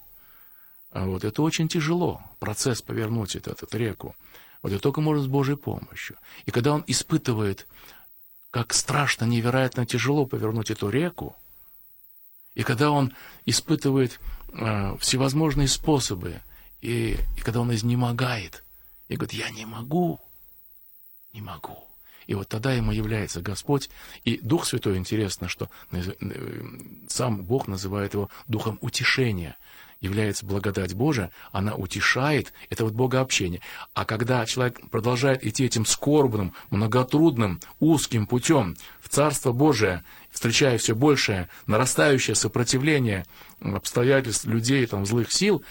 а 0.91 1.05
вот, 1.05 1.24
это 1.24 1.41
очень 1.41 1.67
тяжело, 1.67 2.22
процесс 2.39 2.84
повернуть 2.84 3.36
эту, 3.36 3.51
эту 3.51 3.77
реку. 3.77 4.15
Вот 4.62 4.72
это 4.72 4.82
только 4.82 5.01
может 5.01 5.24
с 5.24 5.27
Божьей 5.27 5.58
помощью. 5.58 6.17
И 6.46 6.51
когда 6.51 6.74
он 6.74 6.84
испытывает, 6.86 7.67
как 8.51 8.74
страшно, 8.74 9.25
невероятно 9.25 9.88
тяжело 9.88 10.27
повернуть 10.27 10.70
эту 10.70 10.89
реку, 10.89 11.36
и 12.53 12.62
когда 12.62 12.91
он 12.91 13.13
испытывает 13.46 14.20
э, 14.53 14.96
всевозможные 15.00 15.67
способы, 15.67 16.41
и, 16.82 17.17
и 17.38 17.41
когда 17.41 17.62
он 17.62 17.74
изнемогает, 17.74 18.62
и 19.07 19.15
говорит, 19.15 19.33
я 19.33 19.50
не 19.50 19.65
могу, 19.65 20.19
не 21.33 21.41
могу. 21.41 21.77
И 22.25 22.36
вот 22.36 22.48
тогда 22.48 22.74
ему 22.74 22.91
является 22.91 23.41
Господь. 23.41 23.89
И 24.24 24.38
Дух 24.38 24.65
Святой, 24.65 24.98
интересно, 24.98 25.50
что 25.50 25.69
сам 27.10 27.43
Бог 27.43 27.67
называет 27.67 28.13
его 28.13 28.29
Духом 28.48 28.77
утешения 28.81 29.57
является 30.03 30.45
благодать 30.45 30.93
Божия, 30.93 31.31
она 31.53 31.75
утешает, 31.75 32.51
это 32.69 32.83
вот 32.83 32.93
богообщение. 32.93 33.62
А 33.93 34.03
когда 34.03 34.45
человек 34.45 34.89
продолжает 34.89 35.45
идти 35.45 35.63
этим 35.63 35.86
скорбным, 35.86 36.53
многотрудным, 36.69 37.62
узким 37.79 38.27
путем 38.27 38.75
в 39.00 39.07
Царство 39.07 39.53
Божие, 39.53 40.03
встречая 40.29 40.77
все 40.77 40.93
большее, 40.93 41.48
нарастающее 41.67 42.36
сопротивление 42.36 43.25
обстоятельств, 43.62 44.43
людей, 44.43 44.86
там, 44.88 45.05
злых 45.05 45.31
сил, 45.31 45.63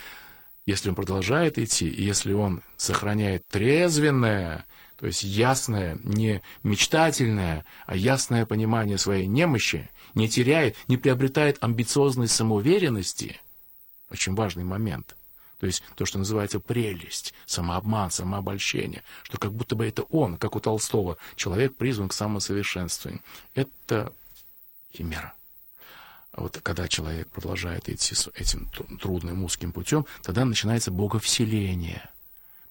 если 0.66 0.88
он 0.88 0.95
продолжает 0.95 1.59
идти, 1.59 1.88
и 1.88 2.02
если 2.02 2.33
он 2.33 2.62
сохраняет 2.76 3.47
трезвенное, 3.49 4.66
то 4.99 5.07
есть 5.07 5.23
ясное, 5.23 5.99
не 6.04 6.42
мечтательное, 6.62 7.64
а 7.87 7.97
ясное 7.97 8.47
понимание 8.47 8.99
своей 8.99 9.26
немощи, 9.26 9.90
не 10.14 10.28
теряет, 10.28 10.76
не 10.88 10.97
приобретает 10.97 11.59
амбициозной 11.61 12.28
самоуверенности– 12.28 13.40
очень 14.12 14.35
важный 14.35 14.64
момент. 14.64 15.16
То 15.59 15.66
есть 15.66 15.83
то, 15.95 16.04
что 16.04 16.19
называется 16.19 16.61
прелесть, 16.61 17.35
самообман, 17.47 18.11
самообольщение, 18.11 19.02
что 19.23 19.38
как 19.38 19.52
будто 19.52 19.75
бы 19.75 19.87
это 19.87 20.02
он, 20.02 20.37
как 20.37 20.57
у 20.57 20.61
Толстого, 20.61 21.16
человек 21.37 21.76
призван 21.76 22.09
к 22.09 22.12
самосовершенствованию. 22.12 23.23
Это 23.54 24.12
химера. 24.92 25.35
А 26.33 26.42
вот 26.42 26.59
когда 26.62 26.88
человек 26.88 27.29
продолжает 27.29 27.88
идти 27.88 28.14
этим 28.35 28.68
трудным 29.01 29.45
узким 29.45 29.73
путем, 29.73 30.07
тогда 30.23 30.45
начинается 30.45 30.90
боговселение. 30.90 32.09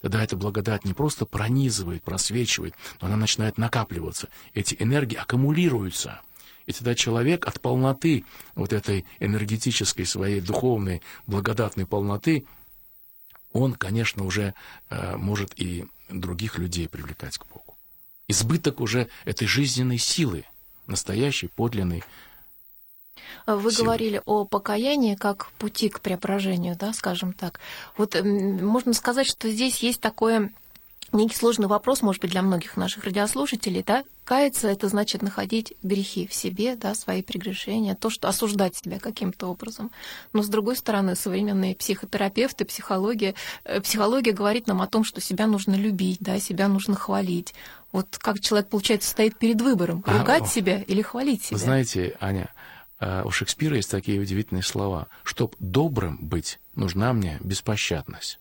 Тогда 0.02 0.24
эта 0.24 0.36
благодать 0.36 0.84
не 0.84 0.94
просто 0.94 1.26
пронизывает, 1.26 2.04
просвечивает, 2.04 2.74
но 3.00 3.08
она 3.08 3.18
начинает 3.18 3.58
накапливаться. 3.58 4.30
Эти 4.54 4.76
энергии 4.80 5.16
аккумулируются– 5.16 6.22
и 6.66 6.74
тогда 6.74 6.96
человек 6.96 7.48
от 7.48 7.60
полноты, 7.60 8.24
вот 8.56 8.74
этой 8.74 9.06
энергетической 9.20 10.06
своей 10.06 10.42
духовной 10.42 11.02
благодатной 11.28 11.86
полноты, 11.86 12.46
он, 13.52 13.74
конечно, 13.74 14.24
уже 14.24 14.54
э, 14.90 15.18
может 15.18 15.60
и 15.60 15.86
других 16.10 16.58
людей 16.58 16.88
привлекать 16.88 17.38
к 17.38 17.46
Богу. 17.48 17.76
Избыток 18.28 18.80
уже 18.80 19.10
этой 19.26 19.48
жизненной 19.48 19.98
силы, 19.98 20.46
настоящей, 20.88 21.48
подлинной. 21.48 22.04
Вы 23.48 23.72
силы. 23.72 23.86
говорили 23.86 24.22
о 24.26 24.46
покаянии 24.46 25.16
как 25.16 25.52
пути 25.54 25.90
к 25.90 26.00
преображению, 26.00 26.76
да, 26.78 26.94
скажем 26.94 27.34
так. 27.34 27.60
Вот 27.98 28.16
можно 28.24 28.94
сказать, 28.94 29.28
что 29.28 29.50
здесь 29.50 29.80
есть 29.80 30.02
такое 30.02 30.52
некий 31.12 31.36
сложный 31.36 31.68
вопрос, 31.68 32.02
может 32.02 32.22
быть, 32.22 32.32
для 32.32 32.42
многих 32.42 32.78
наших 32.78 33.04
радиослушателей, 33.04 33.84
да, 33.86 34.04
каяться 34.24 34.70
это 34.70 34.88
значит 34.88 35.22
находить 35.22 35.74
грехи 35.84 36.26
в 36.28 36.34
себе, 36.34 36.76
да, 36.76 36.96
свои 36.96 37.22
прегрешения, 37.22 37.96
то, 37.96 38.10
что 38.10 38.30
осуждать 38.30 38.76
себя 38.78 39.00
каким-то 39.00 39.48
образом. 39.48 39.92
Но 40.32 40.42
с 40.42 40.48
другой 40.48 40.76
стороны, 40.76 41.16
современные 41.16 41.76
психотерапевты, 41.76 42.66
психология, 42.66 43.36
э, 43.66 43.82
психология 43.82 44.32
говорит 44.32 44.68
нам 44.68 44.82
о 44.82 44.88
том, 44.88 45.04
что 45.04 45.20
себя 45.20 45.48
нужно 45.48 45.76
любить, 45.76 46.20
да, 46.22 46.40
себя 46.40 46.68
нужно 46.68 46.96
хвалить. 46.96 47.54
Вот 47.92 48.18
как 48.18 48.40
человек, 48.40 48.70
получается, 48.70 49.10
стоит 49.10 49.38
перед 49.38 49.60
выбором, 49.60 50.04
ругать 50.08 50.44
а, 50.44 50.48
себя 50.48 50.82
или 50.82 51.02
хвалить 51.02 51.44
себя. 51.44 51.58
Знаете, 51.58 52.16
Аня, 52.22 52.50
у 53.02 53.32
Шекспира 53.32 53.76
есть 53.76 53.90
такие 53.90 54.20
удивительные 54.20 54.64
слова. 54.64 55.08
Чтоб 55.24 55.56
добрым 55.60 56.18
быть, 56.22 56.60
нужна 56.76 57.14
мне 57.14 57.40
беспощадность 57.42 58.40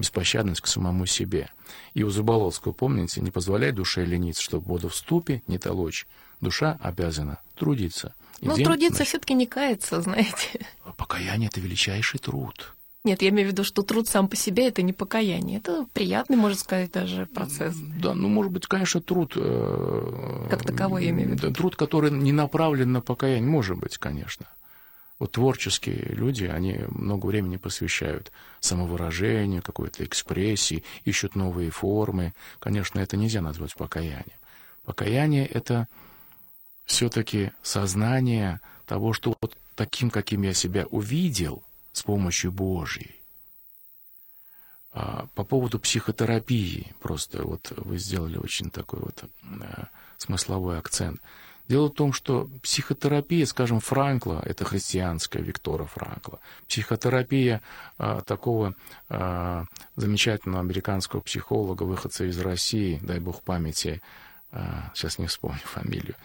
беспощадность 0.00 0.62
к 0.62 0.66
самому 0.66 1.06
себе. 1.06 1.50
И 1.94 2.02
у 2.02 2.10
Зуболовского, 2.10 2.72
помните, 2.72 3.20
не 3.20 3.30
позволяй 3.30 3.70
душе 3.70 4.04
лениться, 4.04 4.42
чтобы 4.42 4.66
воду 4.66 4.88
в 4.88 4.96
ступе 4.96 5.42
не 5.46 5.58
толочь. 5.58 6.06
Душа 6.40 6.78
обязана 6.80 7.38
трудиться. 7.54 8.14
И 8.40 8.46
ну, 8.48 8.56
трудиться 8.56 9.04
все-таки 9.04 9.34
не 9.34 9.46
кается, 9.46 10.00
знаете. 10.00 10.66
А 10.84 10.92
покаяние— 10.92 11.48
это 11.52 11.60
величайший 11.60 12.18
труд. 12.18 12.74
Нет, 13.02 13.22
я 13.22 13.30
имею 13.30 13.48
в 13.48 13.52
виду, 13.52 13.64
что 13.64 13.82
труд 13.82 14.08
сам 14.08 14.28
по 14.28 14.36
себе 14.36 14.68
это 14.68 14.82
не 14.82 14.92
покаяние. 14.92 15.58
Это 15.58 15.86
приятный, 15.94 16.36
можно 16.36 16.58
сказать, 16.58 16.92
даже 16.92 17.24
процесс. 17.26 17.74
Да, 17.74 18.12
ну, 18.14 18.28
может 18.28 18.52
быть, 18.52 18.66
конечно, 18.66 19.00
труд... 19.00 19.32
Э, 19.36 20.46
как 20.50 20.64
таковой, 20.64 21.04
я 21.04 21.10
имею 21.10 21.30
в 21.30 21.32
виду. 21.32 21.52
Труд, 21.52 21.76
который 21.76 22.10
не 22.10 22.32
направлен 22.32 22.92
на 22.92 23.00
покаяние, 23.00 23.48
может 23.48 23.78
быть, 23.78 23.96
конечно. 23.96 24.46
Вот 25.18 25.32
творческие 25.32 26.14
люди, 26.14 26.44
они 26.44 26.80
много 26.90 27.26
времени 27.26 27.56
посвящают 27.56 28.32
самовыражению, 28.60 29.62
какой-то 29.62 30.04
экспрессии, 30.04 30.84
ищут 31.04 31.34
новые 31.34 31.70
формы. 31.70 32.34
Конечно, 32.58 33.00
это 33.00 33.16
нельзя 33.16 33.40
назвать 33.40 33.74
покаянием. 33.74 34.38
Покаяние— 34.84 35.46
это 35.46 35.88
все-таки 36.84 37.52
сознание 37.62 38.60
того, 38.84 39.14
что 39.14 39.34
вот 39.40 39.56
таким, 39.74 40.10
каким 40.10 40.42
я 40.42 40.52
себя 40.52 40.86
увидел 40.90 41.62
с 41.92 42.02
помощью 42.02 42.52
Божьей. 42.52 43.16
А 44.92 45.26
по 45.34 45.44
поводу 45.44 45.78
психотерапии, 45.78 46.92
просто 47.00 47.44
вот 47.44 47.72
вы 47.76 47.98
сделали 47.98 48.38
очень 48.38 48.70
такой 48.70 49.00
вот 49.00 49.24
э, 49.24 49.84
смысловой 50.18 50.78
акцент— 50.78 51.20
Дело 51.70 51.86
в 51.86 51.94
том, 51.94 52.12
что 52.12 52.48
психотерапия, 52.64 53.46
скажем, 53.46 53.78
Франкла, 53.78 54.42
это 54.44 54.64
христианская 54.64 55.40
Виктора 55.40 55.84
Франкла, 55.84 56.40
психотерапия 56.66 57.62
а, 57.96 58.22
такого 58.22 58.74
а, 59.08 59.66
замечательного 59.94 60.62
американского 60.64 61.20
психолога, 61.20 61.84
выходца 61.84 62.24
из 62.24 62.40
России, 62.40 62.98
дай 63.04 63.20
бог 63.20 63.42
памяти, 63.42 64.02
а, 64.50 64.90
сейчас 64.96 65.20
не 65.20 65.28
вспомню 65.28 65.60
фамилию, 65.62 66.16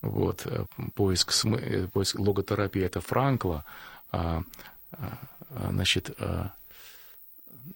вот, 0.00 0.46
э, 0.46 0.64
поиск, 0.94 1.32
смы, 1.32 1.58
э, 1.58 1.86
поиск 1.88 2.18
логотерапии 2.18 2.82
это 2.82 3.02
Франкла, 3.02 3.66
а, 4.10 4.42
значит, 5.70 6.10
а, 6.18 6.52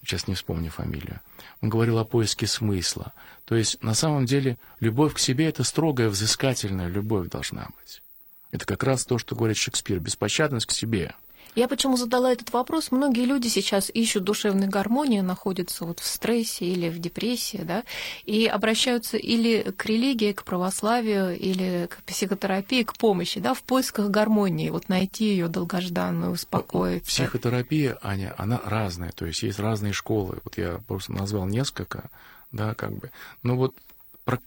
сейчас 0.03 0.27
не 0.27 0.35
вспомню 0.35 0.71
фамилию, 0.71 1.21
он 1.61 1.69
говорил 1.69 1.99
о 1.99 2.05
поиске 2.05 2.47
смысла. 2.47 3.13
То 3.45 3.55
есть, 3.55 3.83
на 3.83 3.95
самом 3.95 4.27
деле, 4.27 4.59
любовь 4.81 5.15
к 5.15 5.19
себе— 5.19 5.47
это 5.49 5.65
строгая, 5.65 6.09
взыскательная 6.09 6.89
любовь 6.89 7.29
должна 7.29 7.69
быть. 7.79 8.03
Это 8.51 8.65
как 8.65 8.83
раз 8.83 9.05
то, 9.05 9.19
что 9.19 9.37
говорит 9.37 9.57
Шекспир, 9.57 10.01
беспощадность 10.01 10.67
к 10.67 10.73
себе. 10.73 11.15
Я 11.55 11.69
почему 11.69 11.97
задала 11.97 12.33
этот 12.33 12.53
вопрос? 12.53 12.91
Многие 12.91 13.25
люди 13.25 13.49
сейчас 13.49 13.91
ищут 13.93 14.25
душевной 14.25 14.69
гармонии, 14.69 15.21
находятся 15.21 15.85
вот 15.85 16.01
в 16.01 16.07
стрессе 16.07 16.67
или 16.67 16.89
в 16.89 16.99
депрессии, 16.99 17.63
да, 17.65 17.85
и 18.25 18.47
обращаются 18.47 19.17
или 19.17 19.73
к 19.77 19.87
религии, 19.87 20.33
к 20.33 20.45
православию, 20.45 21.37
или 21.37 21.89
к 21.91 22.03
психотерапии, 22.05 22.83
к 22.83 22.97
помощи, 22.97 23.41
да, 23.41 23.55
в 23.55 23.63
поисках 23.63 24.11
гармонии, 24.11 24.71
вот 24.71 24.89
найти 24.89 25.25
ее 25.25 25.49
долгожданную, 25.49 26.33
успокоиться. 26.33 27.09
Психотерапия, 27.09 27.99
Аня, 28.03 28.35
она 28.39 28.61
разная, 28.65 29.13
то 29.13 29.27
есть 29.27 29.43
есть 29.43 29.59
разные 29.59 29.93
школы. 29.93 30.39
Вот 30.45 30.59
я 30.59 30.81
просто 30.87 31.13
назвал 31.13 31.47
несколько, 31.47 32.11
да, 32.53 32.75
как 32.75 32.93
бы. 32.93 33.11
Но 33.43 33.57
вот 33.57 33.75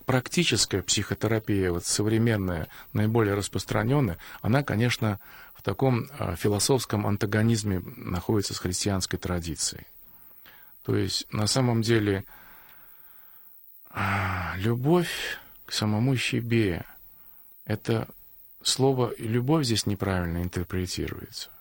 практическая 0.06 0.82
психотерапия, 0.82 1.72
вот 1.72 1.86
современная, 1.86 2.68
наиболее 2.94 3.34
распространенная, 3.34 4.18
она, 4.42 4.64
конечно, 4.64 5.20
в 5.62 5.64
таком 5.64 6.10
а, 6.18 6.36
философском 6.36 7.06
антагонизме 7.06 7.84
находится 7.96 8.56
с 8.56 8.58
христианской 8.58 9.20
традицией. 9.20 9.86
То 10.84 10.96
есть, 10.96 11.32
на 11.32 11.46
самом 11.46 11.84
деле, 11.84 12.26
а, 13.92 14.56
любовь 14.58 15.38
к 15.68 15.72
самому 15.72 16.16
себе, 16.16 16.84
это 17.64 18.08
слово 18.64 19.14
«любовь» 19.20 19.66
здесь 19.66 19.86
неправильно 19.86 20.42
интерпретируется. 20.42 21.52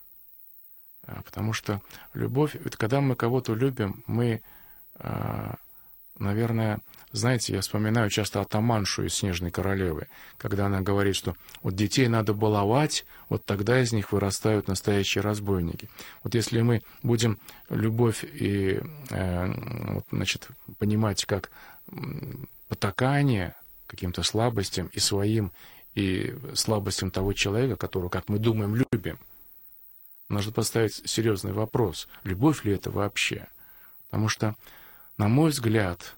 А, 1.02 1.20
потому 1.20 1.52
что 1.52 1.82
любовь, 2.14 2.54
ведь 2.54 2.76
когда 2.76 3.02
мы 3.02 3.16
кого-то 3.16 3.52
любим, 3.54 4.02
мы 4.06 4.42
наверное, 6.20 6.80
знаете, 7.12 7.54
я 7.54 7.60
вспоминаю 7.60 8.08
часто 8.10 8.40
Атаманшу 8.40 9.04
из 9.04 9.14
«Снежной 9.14 9.50
королевы», 9.50 10.06
когда 10.38 10.66
она 10.66 10.80
говорит, 10.80 11.16
что 11.16 11.34
вот 11.62 11.74
детей 11.74 12.06
надо 12.06 12.34
баловать, 12.34 13.04
вот 13.28 13.44
тогда 13.44 13.80
из 13.80 13.92
них 13.92 14.12
вырастают 14.12 14.68
настоящие 14.68 15.22
разбойники. 15.22 15.88
Вот 16.22 16.34
если 16.34 16.60
мы 16.60 16.82
будем 17.02 17.38
любовь 17.68 18.24
и, 18.24 18.80
э, 19.10 20.00
значит, 20.12 20.48
понимать 20.78 21.24
как 21.24 21.50
потакание 22.68 23.56
каким-то 23.88 24.22
слабостям 24.22 24.86
и 24.92 25.00
своим, 25.00 25.50
и 25.94 26.36
слабостям 26.54 27.10
того 27.10 27.32
человека, 27.32 27.74
которого, 27.74 28.08
как 28.08 28.28
мы 28.28 28.38
думаем, 28.38 28.76
любим, 28.76 29.18
нужно 30.28 30.52
поставить 30.52 31.02
серьезный 31.10 31.52
вопрос, 31.52 32.06
любовь 32.22 32.64
ли 32.64 32.72
это 32.72 32.92
вообще? 32.92 33.48
Потому 34.10 34.28
что 34.28 34.54
на 35.20 35.28
мой 35.28 35.50
взгляд, 35.50 36.16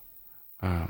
а, 0.61 0.87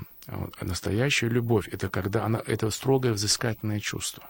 настоящая 0.61 1.29
любовь 1.29 1.66
это 1.68 1.88
когда 1.88 2.27
она 2.27 2.42
это 2.46 2.70
строгое 2.70 3.14
взыскательное 3.14 3.81
чувство. 3.81 4.25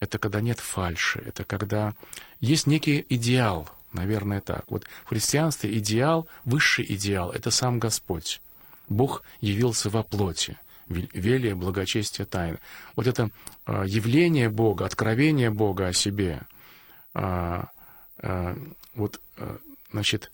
Это 0.00 0.18
когда 0.18 0.40
нет 0.40 0.58
фальши, 0.58 1.22
это 1.24 1.44
когда 1.44 1.94
есть 2.40 2.66
некий 2.66 3.06
идеал, 3.08 3.70
наверное, 3.92 4.40
так. 4.40 4.64
Вот 4.68 4.84
в 5.04 5.10
христианстве 5.10 5.78
идеал, 5.78 6.26
высший 6.44 6.92
идеал 6.92 7.30
это 7.30 7.52
сам 7.52 7.78
Господь. 7.78 8.42
Бог 8.88 9.22
явился 9.40 9.88
во 9.88 10.02
плоти, 10.02 10.58
велие 10.88 11.54
благочестие 11.54 12.26
тайны. 12.26 12.58
Вот 12.96 13.06
это 13.06 13.30
а, 13.64 13.84
явление 13.84 14.48
Бога, 14.48 14.86
откровение 14.86 15.50
Бога 15.50 15.86
о 15.86 15.92
себе, 15.92 16.40
а, 17.14 17.68
вот, 18.94 19.20
значит, 19.92 20.32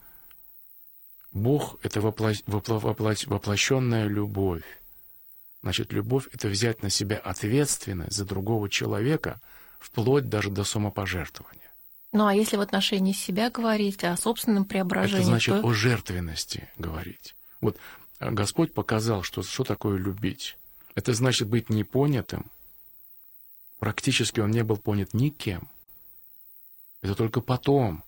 Бог— 1.36 1.78
это 1.82 2.00
вопло... 2.00 2.32
Вопло... 2.46 2.78
Вопло... 2.78 3.14
воплощенная 3.26 4.06
любовь. 4.08 4.64
Значит, 5.62 5.92
любовь— 5.92 6.28
это 6.32 6.48
взять 6.48 6.82
на 6.82 6.90
себя 6.90 7.18
ответственность 7.18 8.16
за 8.16 8.24
другого 8.24 8.68
человека, 8.70 9.40
вплоть 9.78 10.28
даже 10.28 10.50
до 10.50 10.64
самопожертвования. 10.64 11.70
Ну, 12.12 12.26
а 12.26 12.34
если 12.34 12.56
в 12.56 12.60
отношении 12.62 13.12
себя 13.12 13.50
говорить, 13.50 14.02
о 14.04 14.16
собственном 14.16 14.64
преображении? 14.64 15.18
Это 15.18 15.26
значит 15.26 15.60
то... 15.60 15.66
о 15.66 15.74
жертвенности 15.74 16.70
говорить. 16.78 17.36
Вот 17.60 17.76
э, 18.20 18.30
Господь 18.30 18.72
показал, 18.72 19.22
что, 19.22 19.42
что 19.42 19.64
такое 19.64 19.98
любить. 19.98 20.56
Это 20.94 21.12
значит 21.12 21.48
быть 21.48 21.68
непонятым. 21.68 22.50
Практически 23.78 24.40
он 24.40 24.52
не 24.52 24.64
был 24.64 24.78
понят 24.78 25.12
никем. 25.12 25.68
Это 27.02 27.14
только 27.14 27.42
потом 27.42 28.02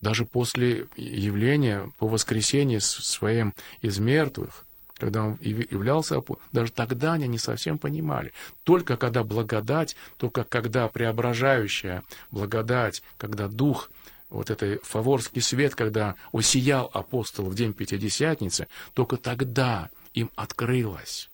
даже 0.00 0.24
после 0.24 0.86
явления 0.96 1.90
по 1.98 2.06
воскресении 2.06 2.78
своим 2.78 3.54
из 3.80 3.98
мертвых, 3.98 4.64
когда 4.96 5.24
он 5.24 5.38
являлся, 5.40 6.22
даже 6.52 6.72
тогда 6.72 7.14
они 7.14 7.28
не 7.28 7.38
совсем 7.38 7.78
понимали. 7.78 8.32
Только 8.64 8.96
когда 8.96 9.24
благодать, 9.24 9.96
только 10.16 10.44
когда 10.44 10.88
преображающая 10.88 12.02
благодать, 12.30 13.02
когда 13.16 13.48
Дух, 13.48 13.90
вот 14.28 14.50
этот 14.50 14.84
фаворский 14.84 15.40
свет, 15.40 15.74
когда 15.74 16.14
усиял 16.32 16.90
апостол 16.92 17.46
в 17.46 17.54
день 17.54 17.72
Пятидесятницы, 17.72 18.68
только 18.94 19.16
тогда 19.16 19.88
им 20.14 20.30
открылось, 20.36 21.30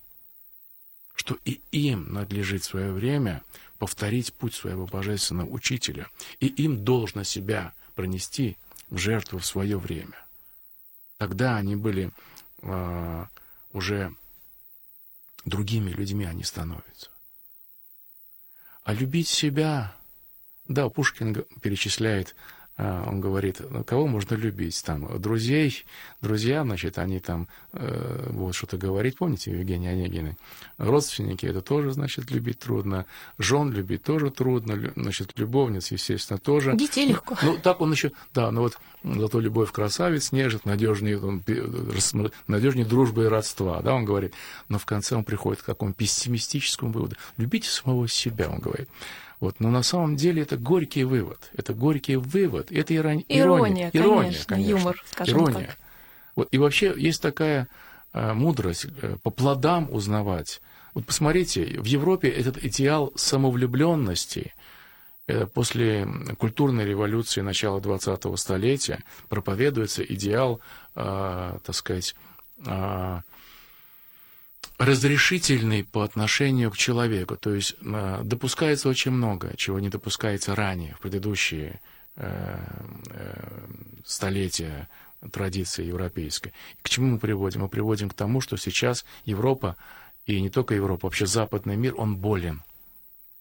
что 1.14 1.36
и 1.44 1.60
им 1.72 2.12
надлежит 2.12 2.64
свое 2.64 2.92
время 2.92 3.42
повторить 3.78 4.32
путь 4.32 4.54
своего 4.54 4.86
божественного 4.86 5.48
учителя, 5.48 6.06
и 6.38 6.46
им 6.46 6.84
должно 6.84 7.24
себя 7.24 7.72
пронести 7.94 8.56
в 8.90 8.98
жертву 8.98 9.38
в 9.38 9.46
свое 9.46 9.78
время. 9.78 10.16
Тогда 11.18 11.56
они 11.56 11.76
были 11.76 12.10
э, 12.62 13.26
уже 13.72 14.14
другими 15.44 15.90
людьми, 15.90 16.24
они 16.24 16.44
становятся. 16.44 17.10
А 18.82 18.92
любить 18.92 19.28
себя, 19.28 19.96
да, 20.68 20.88
Пушкин 20.88 21.34
перечисляет 21.62 22.34
он 22.76 23.20
говорит, 23.20 23.60
ну, 23.70 23.84
кого 23.84 24.08
можно 24.08 24.34
любить? 24.34 24.82
Там, 24.84 25.20
друзей, 25.20 25.84
друзья, 26.20 26.64
значит, 26.64 26.98
они 26.98 27.20
там 27.20 27.46
э, 27.72 28.30
вот 28.30 28.54
что-то 28.56 28.76
говорить, 28.76 29.16
помните, 29.16 29.52
Евгения 29.52 29.90
Онегина? 29.90 30.36
Родственники, 30.76 31.46
это 31.46 31.60
тоже, 31.60 31.92
значит, 31.92 32.32
любить 32.32 32.58
трудно. 32.58 33.06
Жен 33.38 33.70
любить 33.70 34.02
тоже 34.02 34.30
трудно, 34.30 34.92
значит, 34.96 35.38
любовниц, 35.38 35.92
естественно, 35.92 36.38
тоже. 36.38 36.74
Детей 36.74 37.06
легко. 37.06 37.36
Ну, 37.42 37.58
так 37.58 37.80
он 37.80 37.92
еще, 37.92 38.10
да, 38.32 38.50
ну 38.50 38.62
вот, 38.62 38.78
зато 39.04 39.38
любовь 39.38 39.70
красавец 39.70 40.32
нежит, 40.32 40.64
надежнее, 40.64 41.20
он, 41.20 41.44
надежнее 42.48 42.86
дружбы 42.86 43.24
и 43.24 43.28
родства, 43.28 43.82
да, 43.82 43.94
он 43.94 44.04
говорит. 44.04 44.34
Но 44.68 44.80
в 44.80 44.84
конце 44.84 45.14
он 45.14 45.22
приходит 45.22 45.62
к 45.62 45.66
какому 45.66 45.92
пессимистическому 45.92 46.90
выводу. 46.90 47.14
Любите 47.36 47.68
самого 47.68 48.08
себя, 48.08 48.48
он 48.48 48.58
говорит. 48.58 48.88
Вот, 49.44 49.60
но 49.60 49.70
на 49.70 49.82
самом 49.82 50.16
деле 50.16 50.40
это 50.40 50.56
горький 50.56 51.04
вывод. 51.04 51.50
Это 51.54 51.74
горький 51.74 52.16
вывод. 52.16 52.72
Это 52.72 52.96
ирония. 52.96 53.26
Ирония, 53.28 53.90
ирония 53.92 54.22
конечно, 54.22 54.44
конечно. 54.46 54.70
юмор, 54.70 55.04
скажем 55.10 55.36
ирония. 55.36 55.66
так. 55.66 55.78
Вот, 56.34 56.48
и 56.50 56.56
вообще 56.56 56.94
есть 56.96 57.20
такая 57.20 57.68
э, 58.14 58.32
мудрость 58.32 58.86
э, 59.02 59.16
по 59.22 59.28
плодам 59.28 59.88
узнавать. 59.92 60.62
Вот 60.94 61.04
посмотрите, 61.04 61.78
в 61.78 61.84
Европе 61.84 62.30
этот 62.30 62.56
идеал 62.64 63.12
самовлюбленности 63.16 64.54
э, 65.26 65.44
после 65.44 66.08
культурной 66.38 66.86
революции 66.86 67.42
начала 67.42 67.80
20-го 67.80 68.38
столетия 68.38 69.04
проповедуется 69.28 70.02
идеал, 70.02 70.60
э, 70.94 71.58
так 71.62 71.74
сказать, 71.74 72.16
э, 72.64 73.20
разрешительный 74.78 75.84
по 75.84 76.02
отношению 76.02 76.70
к 76.70 76.76
человеку. 76.76 77.36
То 77.36 77.54
есть 77.54 77.76
э, 77.80 78.20
допускается 78.24 78.88
очень 78.88 79.12
много, 79.12 79.56
чего 79.56 79.78
не 79.78 79.88
допускается 79.88 80.54
ранее, 80.54 80.94
в 80.94 81.00
предыдущие 81.00 81.80
э, 82.16 82.58
э, 83.10 83.66
столетия 84.04 84.88
традиции 85.32 85.84
европейской. 85.84 86.52
К 86.82 86.88
чему 86.88 87.12
мы 87.12 87.18
приводим? 87.18 87.62
Мы 87.62 87.68
приводим 87.68 88.10
к 88.10 88.14
тому, 88.14 88.40
что 88.40 88.56
сейчас 88.56 89.04
Европа, 89.24 89.76
и 90.26 90.40
не 90.40 90.50
только 90.50 90.74
Европа, 90.74 91.06
вообще 91.06 91.26
западный 91.26 91.76
мир, 91.76 91.94
он 91.96 92.16
болен. 92.16 92.62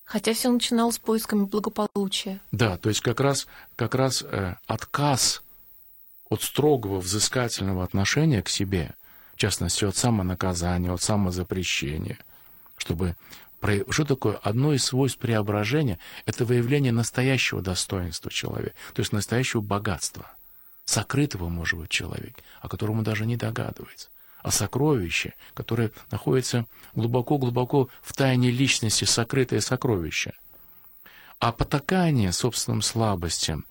Хотя 0.05 0.33
все 0.33 0.51
начиналось 0.51 0.95
с 0.95 0.99
поисками 0.99 1.45
благополучия. 1.45 2.41
Да, 2.51 2.77
то 2.77 2.89
есть 2.89 3.01
как 3.01 3.19
раз, 3.19 3.47
как 3.75 3.95
раз 3.95 4.23
отказ 4.67 5.41
от 6.29 6.41
строгого 6.41 6.99
взыскательного 6.99 7.83
отношения 7.83 8.41
к 8.41 8.49
себе 8.49 8.95
в 9.33 9.37
частности, 9.37 9.85
от 9.85 9.95
самонаказания, 9.95 10.91
от 10.91 11.01
самозапрещения, 11.01 12.19
чтобы 12.77 13.15
что 13.89 14.03
такое? 14.03 14.35
Одно 14.43 14.73
из 14.73 14.83
свойств 14.83 15.19
преображения– 15.19 15.97
это 16.25 16.43
выявление 16.43 16.91
настоящего 16.91 17.61
достоинства 17.61 18.29
человека, 18.29 18.75
то 18.93 18.99
есть 18.99 19.13
настоящего 19.13 19.61
богатства, 19.61 20.29
сокрытого, 20.83 21.47
может 21.47 21.79
быть, 21.79 21.89
человек, 21.89 22.35
о 22.59 22.67
котором 22.67 22.97
он 22.97 23.03
даже 23.05 23.25
не 23.25 23.37
догадывается, 23.37 24.09
а 24.41 24.51
сокровище, 24.51 25.33
которое 25.53 25.91
находится 26.11 26.65
глубоко-глубоко 26.93 27.87
в 28.01 28.11
тайне 28.11 28.51
личности, 28.51 29.05
сокрытое 29.05 29.61
сокровище. 29.61 30.33
А 31.39 31.53
потакание 31.53 32.33
собственным 32.33 32.81
слабостям, 32.81 33.65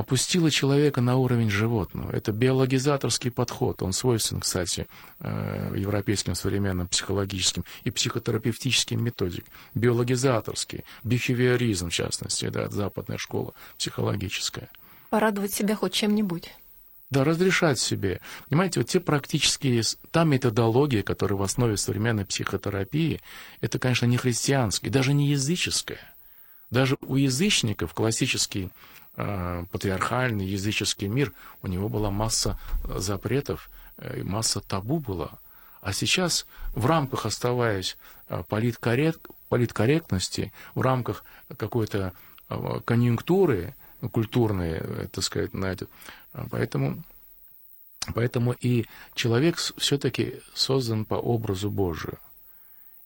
опустила 0.00 0.50
человека 0.50 1.02
на 1.02 1.16
уровень 1.16 1.50
животного. 1.50 2.10
Это 2.10 2.32
биологизаторский 2.32 3.30
подход. 3.30 3.82
Он 3.82 3.92
свойствен, 3.92 4.40
кстати, 4.40 4.86
э, 5.20 5.74
европейским 5.76 6.34
современным 6.34 6.88
психологическим 6.88 7.64
и 7.84 7.90
психотерапевтическим 7.90 9.02
методикам. 9.02 9.52
Биологизаторский, 9.74 10.84
бихевиоризм, 11.04 11.90
в 11.90 11.92
частности, 11.92 12.48
да, 12.48 12.70
западная 12.70 13.18
школа 13.18 13.52
психологическая. 13.76 14.70
Порадовать 15.10 15.52
себя 15.52 15.76
хоть 15.76 15.92
чем-нибудь. 15.92 16.50
Да, 17.10 17.22
разрешать 17.24 17.78
себе. 17.78 18.20
Понимаете, 18.48 18.80
вот 18.80 18.88
те 18.88 19.00
практические, 19.00 19.82
та 20.12 20.24
методология, 20.24 21.02
которая 21.02 21.38
в 21.38 21.42
основе 21.42 21.76
современной 21.76 22.24
психотерапии, 22.24 23.20
это, 23.60 23.78
конечно, 23.78 24.06
не 24.06 24.16
христианская, 24.16 24.88
даже 24.88 25.12
не 25.12 25.28
языческая. 25.28 26.00
Даже 26.70 26.96
у 27.02 27.16
язычников 27.16 27.92
классический 27.92 28.70
патриархальный 29.70 30.46
языческий 30.46 31.08
мир, 31.08 31.32
у 31.62 31.66
него 31.66 31.88
была 31.88 32.10
масса 32.10 32.58
запретов, 32.84 33.70
э, 33.98 34.22
масса 34.22 34.60
табу 34.60 34.98
была. 34.98 35.38
А 35.80 35.92
сейчас, 35.92 36.46
в 36.74 36.86
рамках 36.86 37.26
оставаясь 37.26 37.96
э, 38.28 38.42
политкоррект, 38.48 39.26
политкорректности, 39.48 40.52
в 40.74 40.80
рамках 40.80 41.24
какой-то 41.56 42.12
конъюнктуры 42.84 43.76
культурной, 44.10 45.08
так 45.12 45.22
сказать, 45.22 45.54
на 45.54 45.66
это, 45.66 45.86
поэтому, 46.50 47.04
поэтому 48.12 48.52
и 48.52 48.86
человек 49.14 49.56
все-таки 49.56 50.40
создан 50.52 51.04
по 51.04 51.14
образу 51.14 51.70
Божию. 51.70 52.18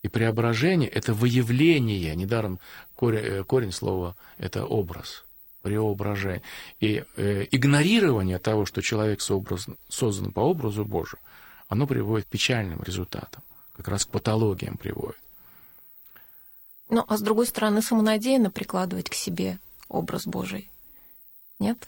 И 0.03 0.09
преображение– 0.09 0.89
это 0.91 1.13
выявление, 1.13 2.17
недаром 2.17 2.59
корень, 2.95 3.45
корень 3.45 3.73
слова– 3.73 4.17
это 4.39 4.65
образ– 4.65 5.25
преображение. 5.65 6.43
И 6.79 7.03
э, 7.17 7.47
игнорирование 7.51 8.39
того, 8.39 8.67
что 8.67 8.83
человек 8.83 9.23
сообраз, 9.23 9.67
создан 9.89 10.31
по 10.31 10.41
образу 10.41 10.85
Божию, 10.85 11.19
оно 11.69 11.87
приводит 11.87 12.27
к 12.27 12.31
печальным 12.31 12.83
результатам, 12.83 13.43
как 13.77 13.89
раз 13.89 14.05
к 14.05 14.11
патологиям 14.11 14.77
приводит. 14.77 15.19
Ну, 16.91 17.03
а 17.09 17.17
с 17.17 17.23
другой 17.23 17.47
стороны, 17.47 17.81
самонадеянно 17.81 18.51
прикладывать 18.51 19.09
к 19.09 19.15
себе 19.15 19.59
образ 19.89 20.27
Божий. 20.27 20.69
Нет? 21.59 21.79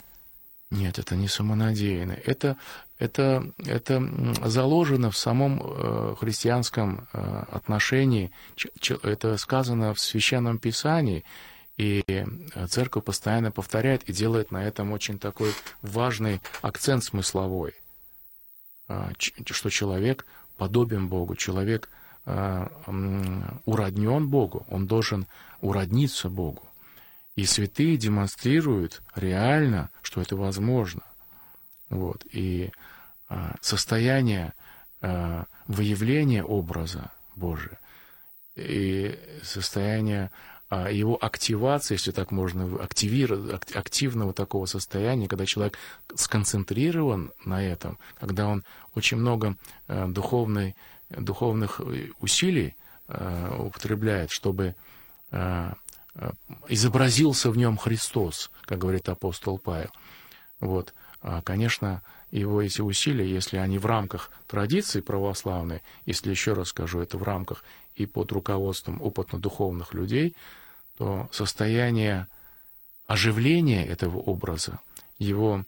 Нет, 0.70 0.98
это 0.98 1.14
не 1.14 1.28
самонадеянно. 1.28 2.16
Это, 2.24 2.56
это, 2.98 3.52
это 3.58 4.02
заложено 4.48 5.10
в 5.10 5.18
самом 5.18 5.60
э, 5.62 6.14
христианском 6.18 7.06
э, 7.12 7.44
отношении. 7.52 8.32
Это 9.02 9.36
сказано 9.36 9.92
в 9.92 10.00
Священном 10.00 10.58
Писании. 10.58 11.24
И 11.76 12.02
э, 12.06 12.66
церковь 12.68 13.04
постоянно 13.04 13.50
повторяет 13.50 14.02
и 14.04 14.12
делает 14.12 14.50
на 14.50 14.64
этом 14.64 14.92
очень 14.92 15.18
такой 15.18 15.52
важный 15.82 16.40
акцент 16.62 17.04
смысловой, 17.04 17.74
а, 18.88 19.10
что 19.18 19.68
человек 19.68 20.24
подобен 20.56 21.08
Богу, 21.08 21.36
человек 21.36 21.90
а, 22.24 22.70
уроднен 23.66 24.28
Богу, 24.28 24.64
он 24.70 24.86
должен 24.86 25.26
уродниться 25.60 26.30
Богу. 26.30 26.62
И 27.34 27.44
святые 27.44 27.98
демонстрируют 27.98 29.02
реально, 29.14 29.90
что 30.00 30.22
это 30.22 30.34
возможно. 30.34 31.02
Вот. 31.90 32.24
И 32.32 32.72
а, 33.28 33.54
состояние 33.60 34.54
выявления 35.68 36.42
образа 36.42 37.12
Божия 37.36 37.78
и 38.56 39.16
состояние 39.42 40.30
его 40.70 41.16
активация, 41.20 41.94
если 41.94 42.11
так 42.11 42.33
можно, 42.33 42.83
активного 42.83 44.33
такого 44.33 44.66
состояния, 44.66 45.29
когда 45.29 45.46
человек 45.46 45.79
сконцентрирован 46.14 47.33
на 47.44 47.64
этом, 47.64 47.98
когда 48.18 48.48
он 48.48 48.64
очень 48.94 49.18
много 49.18 49.57
э, 49.87 50.07
духовной, 50.09 50.74
духовных 51.11 51.81
э, 51.81 52.09
усилий 52.20 52.74
э, 53.09 53.57
употребляет, 53.59 54.31
чтобы 54.31 54.74
изобразился 56.68 57.50
в 57.50 57.59
нем 57.59 57.76
Христос, 57.76 58.50
как 58.64 58.79
говорит 58.79 59.09
апостол 59.09 59.59
Павел. 59.59 59.90
Вот. 60.61 60.94
А, 61.20 61.42
конечно, 61.42 62.02
его 62.31 62.62
эти 62.62 62.81
усилия, 62.81 63.29
если 63.29 63.57
они 63.57 63.79
в 63.79 63.87
рамках 63.87 64.31
традиции 64.46 65.00
православной, 65.00 65.83
если 66.07 66.31
еще 66.31 66.52
раз 66.52 66.68
скажу, 66.68 67.00
это 67.00 67.18
в 67.18 67.22
рамках 67.22 67.64
и 67.96 68.06
под 68.06 68.30
руководством 68.32 69.00
опытно-духовных 69.02 69.94
людей, 69.94 70.37
то 70.96 71.28
состояние 71.32 72.28
оживления 73.06 73.85
этого 73.87 74.18
образа, 74.18 74.80
его 75.18 75.64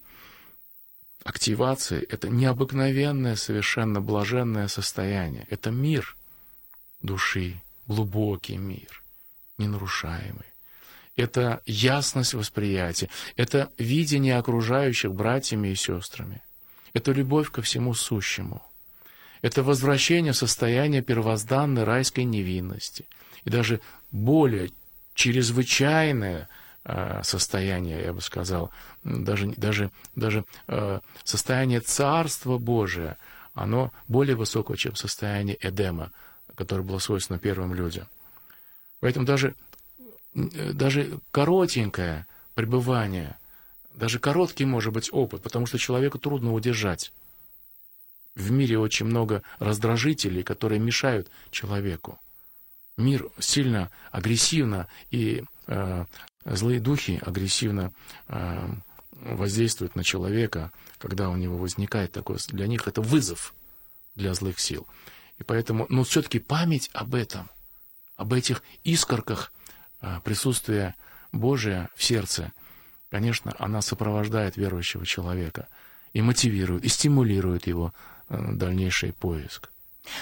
активации, 1.25 2.03
это 2.03 2.29
необыкновенное, 2.29 3.37
совершенно 3.37 4.01
блаженное 4.01 4.69
состояние. 4.69 5.47
Это 5.51 5.71
мир 5.71 6.17
души, 7.03 7.61
глубокий 7.87 8.57
мир, 8.57 9.03
ненарушаемый. 9.59 10.47
Это 11.17 11.63
ясность 11.67 12.35
восприятия, 12.35 13.11
это 13.37 13.73
видение 13.77 14.39
окружающих 14.39 15.13
братьями 15.13 15.69
и 15.69 15.75
сестрами, 15.75 16.43
это 16.93 17.11
любовь 17.11 17.51
ко 17.51 17.61
всему 17.61 17.93
сущему, 17.93 18.63
это 19.43 19.63
возвращение 19.63 20.33
в 20.33 20.37
состояние 20.37 21.03
первозданной 21.03 21.85
райской 21.85 22.25
невинности 22.25 23.07
и 23.45 23.51
даже 23.51 23.81
более 24.11 24.71
чрезвычайное 25.15 26.49
э, 26.85 27.21
состояние, 27.23 28.03
я 28.03 28.13
бы 28.13 28.21
сказал, 28.21 28.71
даже, 29.05 29.49
даже, 29.57 29.91
даже 30.15 30.45
э, 30.67 31.01
состояние 31.25 31.81
Царства 31.81 32.59
Божия, 32.59 33.17
оно 33.55 33.93
более 34.07 34.37
высокое, 34.37 34.77
чем 34.77 34.95
состояние 34.95 35.59
Эдема, 35.61 36.13
которое 36.55 36.83
было 36.83 36.99
свойственно 36.99 37.39
первым 37.39 37.75
людям. 37.75 38.07
Поэтому 39.01 39.27
даже, 39.27 39.55
даже 40.35 41.19
коротенькое 41.31 42.27
пребывание, 42.55 43.37
даже 43.95 44.19
короткий 44.19 44.65
может 44.65 44.93
быть 44.93 45.09
опыт, 45.13 45.43
потому 45.43 45.67
что 45.67 45.79
человеку 45.79 46.19
трудно 46.19 46.53
удержать 46.53 47.13
в 48.39 48.51
мире 48.51 48.79
очень 48.79 49.07
много 49.07 49.43
раздражителей, 49.59 50.43
которые 50.43 50.79
мешают 50.79 51.29
человеку. 51.51 52.19
Мир 52.97 53.29
сильно 53.39 53.91
агрессивно, 54.11 54.89
и 55.11 55.45
э, 55.67 56.05
злые 56.45 56.81
духи 56.81 57.21
агрессивно 57.25 57.93
э, 58.29 58.69
воздействуют 59.13 59.97
на 59.97 60.05
человека, 60.05 60.73
когда 60.99 61.31
у 61.31 61.37
него 61.37 61.57
возникает 61.57 62.13
такое... 62.13 62.39
Для 62.49 62.67
них 62.67 62.89
это 62.89 63.03
вызов 63.03 63.55
для 64.15 64.35
злых 64.35 64.59
сил. 64.59 64.87
И 65.39 65.45
поэтому, 65.45 65.87
но 65.89 66.05
все-таки 66.05 66.39
память 66.39 66.91
об 66.93 67.15
этом, 67.15 67.49
об 68.17 68.33
этих 68.33 68.63
искорках 68.85 69.53
э, 70.01 70.21
присутствия 70.25 70.95
Божия 71.33 71.91
в 71.95 72.03
сердце, 72.03 72.53
конечно, 73.11 73.55
она 73.59 73.83
сопровождает 73.83 74.57
верующего 74.57 75.07
человека 75.07 75.69
и 76.13 76.23
мотивирует, 76.23 76.85
и 76.85 76.89
стимулирует 76.89 77.67
его 77.67 77.93
дальнейший 78.31 79.13
поиск. 79.13 79.71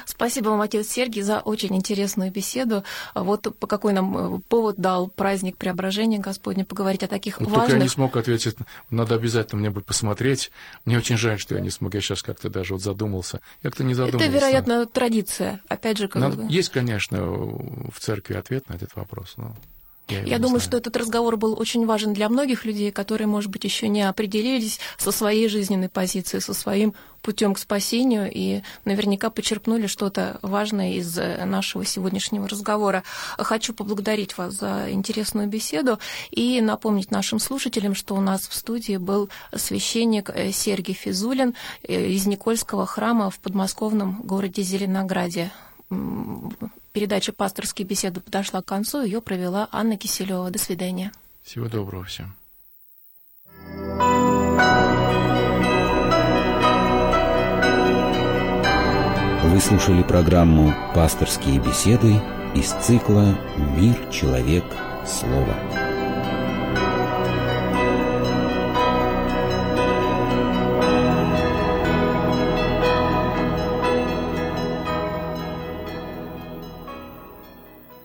Спасибо 0.04 0.50
вам, 0.50 0.60
отец 0.60 0.88
Сергий, 0.88 1.22
за 1.22 1.40
очень 1.40 1.74
интересную 1.74 2.30
беседу. 2.30 2.84
Вот 3.14 3.56
по 3.58 3.66
какой 3.66 3.92
нам 3.92 4.36
э, 4.36 4.40
повод 4.48 4.76
дал 4.76 5.08
праздник 5.08 5.56
Преображения 5.56 6.18
Господня 6.18 6.64
поговорить 6.64 7.02
о 7.02 7.08
таких 7.08 7.40
ну, 7.40 7.46
важных... 7.46 7.66
Только 7.66 7.76
я 7.76 7.82
не 7.82 7.88
смог 7.88 8.16
ответить, 8.16 8.56
надо 8.90 9.14
обязательно 9.14 9.60
мне 9.60 9.70
будет 9.70 9.86
посмотреть. 9.86 10.50
Мне 10.84 10.98
очень 10.98 11.16
жаль, 11.16 11.38
что 11.38 11.54
я 11.54 11.60
не 11.60 11.70
смог, 11.70 11.94
я 11.94 12.00
сейчас 12.00 12.22
как-то 12.22 12.48
даже 12.48 12.74
вот 12.74 12.82
задумался. 12.82 13.40
Я 13.62 13.70
как-то 13.70 13.84
не 13.84 13.94
задумался. 13.94 14.28
Это, 14.28 14.34
вероятно, 14.34 14.86
традиция, 14.86 15.60
опять 15.68 15.98
же. 15.98 16.08
Как... 16.08 16.22
Надо... 16.22 16.42
Есть, 16.46 16.70
конечно, 16.70 17.24
в 17.24 17.98
церкви 17.98 18.34
ответ 18.34 18.68
на 18.68 18.74
этот 18.74 18.94
вопрос, 18.96 19.34
но... 19.36 19.56
Я, 20.08 20.22
Я 20.22 20.38
думаю, 20.38 20.60
знаю. 20.60 20.60
что 20.60 20.76
этот 20.76 20.96
разговор 20.96 21.36
был 21.36 21.58
очень 21.58 21.84
важен 21.84 22.12
для 22.12 22.28
многих 22.28 22.64
людей, 22.64 22.92
которые, 22.92 23.26
может 23.26 23.50
быть, 23.50 23.64
еще 23.64 23.88
не 23.88 24.02
определились 24.02 24.78
со 24.98 25.10
своей 25.10 25.48
жизненной 25.48 25.88
позицией, 25.88 26.40
со 26.40 26.54
своим 26.54 26.94
путем 27.22 27.54
к 27.54 27.58
спасению 27.58 28.30
и 28.32 28.62
наверняка 28.84 29.30
почерпнули 29.30 29.88
что-то 29.88 30.38
важное 30.42 30.92
из 30.92 31.18
э, 31.18 31.44
нашего 31.44 31.84
сегодняшнего 31.84 32.48
разговора. 32.48 33.02
Хочу 33.36 33.74
поблагодарить 33.74 34.38
вас 34.38 34.54
за 34.54 34.92
интересную 34.92 35.48
беседу 35.48 35.98
и 36.30 36.60
напомнить 36.60 37.10
нашим 37.10 37.40
слушателям, 37.40 37.96
что 37.96 38.14
у 38.14 38.20
нас 38.20 38.46
в 38.46 38.54
студии 38.54 38.96
был 38.96 39.28
священник 39.52 40.30
э, 40.30 40.52
Сергей 40.52 40.94
Физулин 40.94 41.54
э, 41.82 42.06
из 42.10 42.26
Никольского 42.26 42.86
храма 42.86 43.28
в 43.30 43.40
подмосковном 43.40 44.22
городе 44.22 44.62
Зеленограде 44.62 45.50
передача 46.92 47.32
«Пасторские 47.32 47.86
беседы» 47.86 48.20
подошла 48.20 48.62
к 48.62 48.66
концу. 48.66 49.02
Ее 49.02 49.20
провела 49.20 49.68
Анна 49.72 49.96
Киселева. 49.96 50.50
До 50.50 50.58
свидания. 50.58 51.12
Всего 51.42 51.68
доброго 51.68 52.04
всем. 52.04 52.34
Вы 59.44 59.60
слушали 59.60 60.02
программу 60.02 60.74
«Пасторские 60.94 61.60
беседы» 61.60 62.20
из 62.54 62.72
цикла 62.84 63.38
«Мир, 63.56 64.10
человек, 64.10 64.64
слово». 65.06 65.85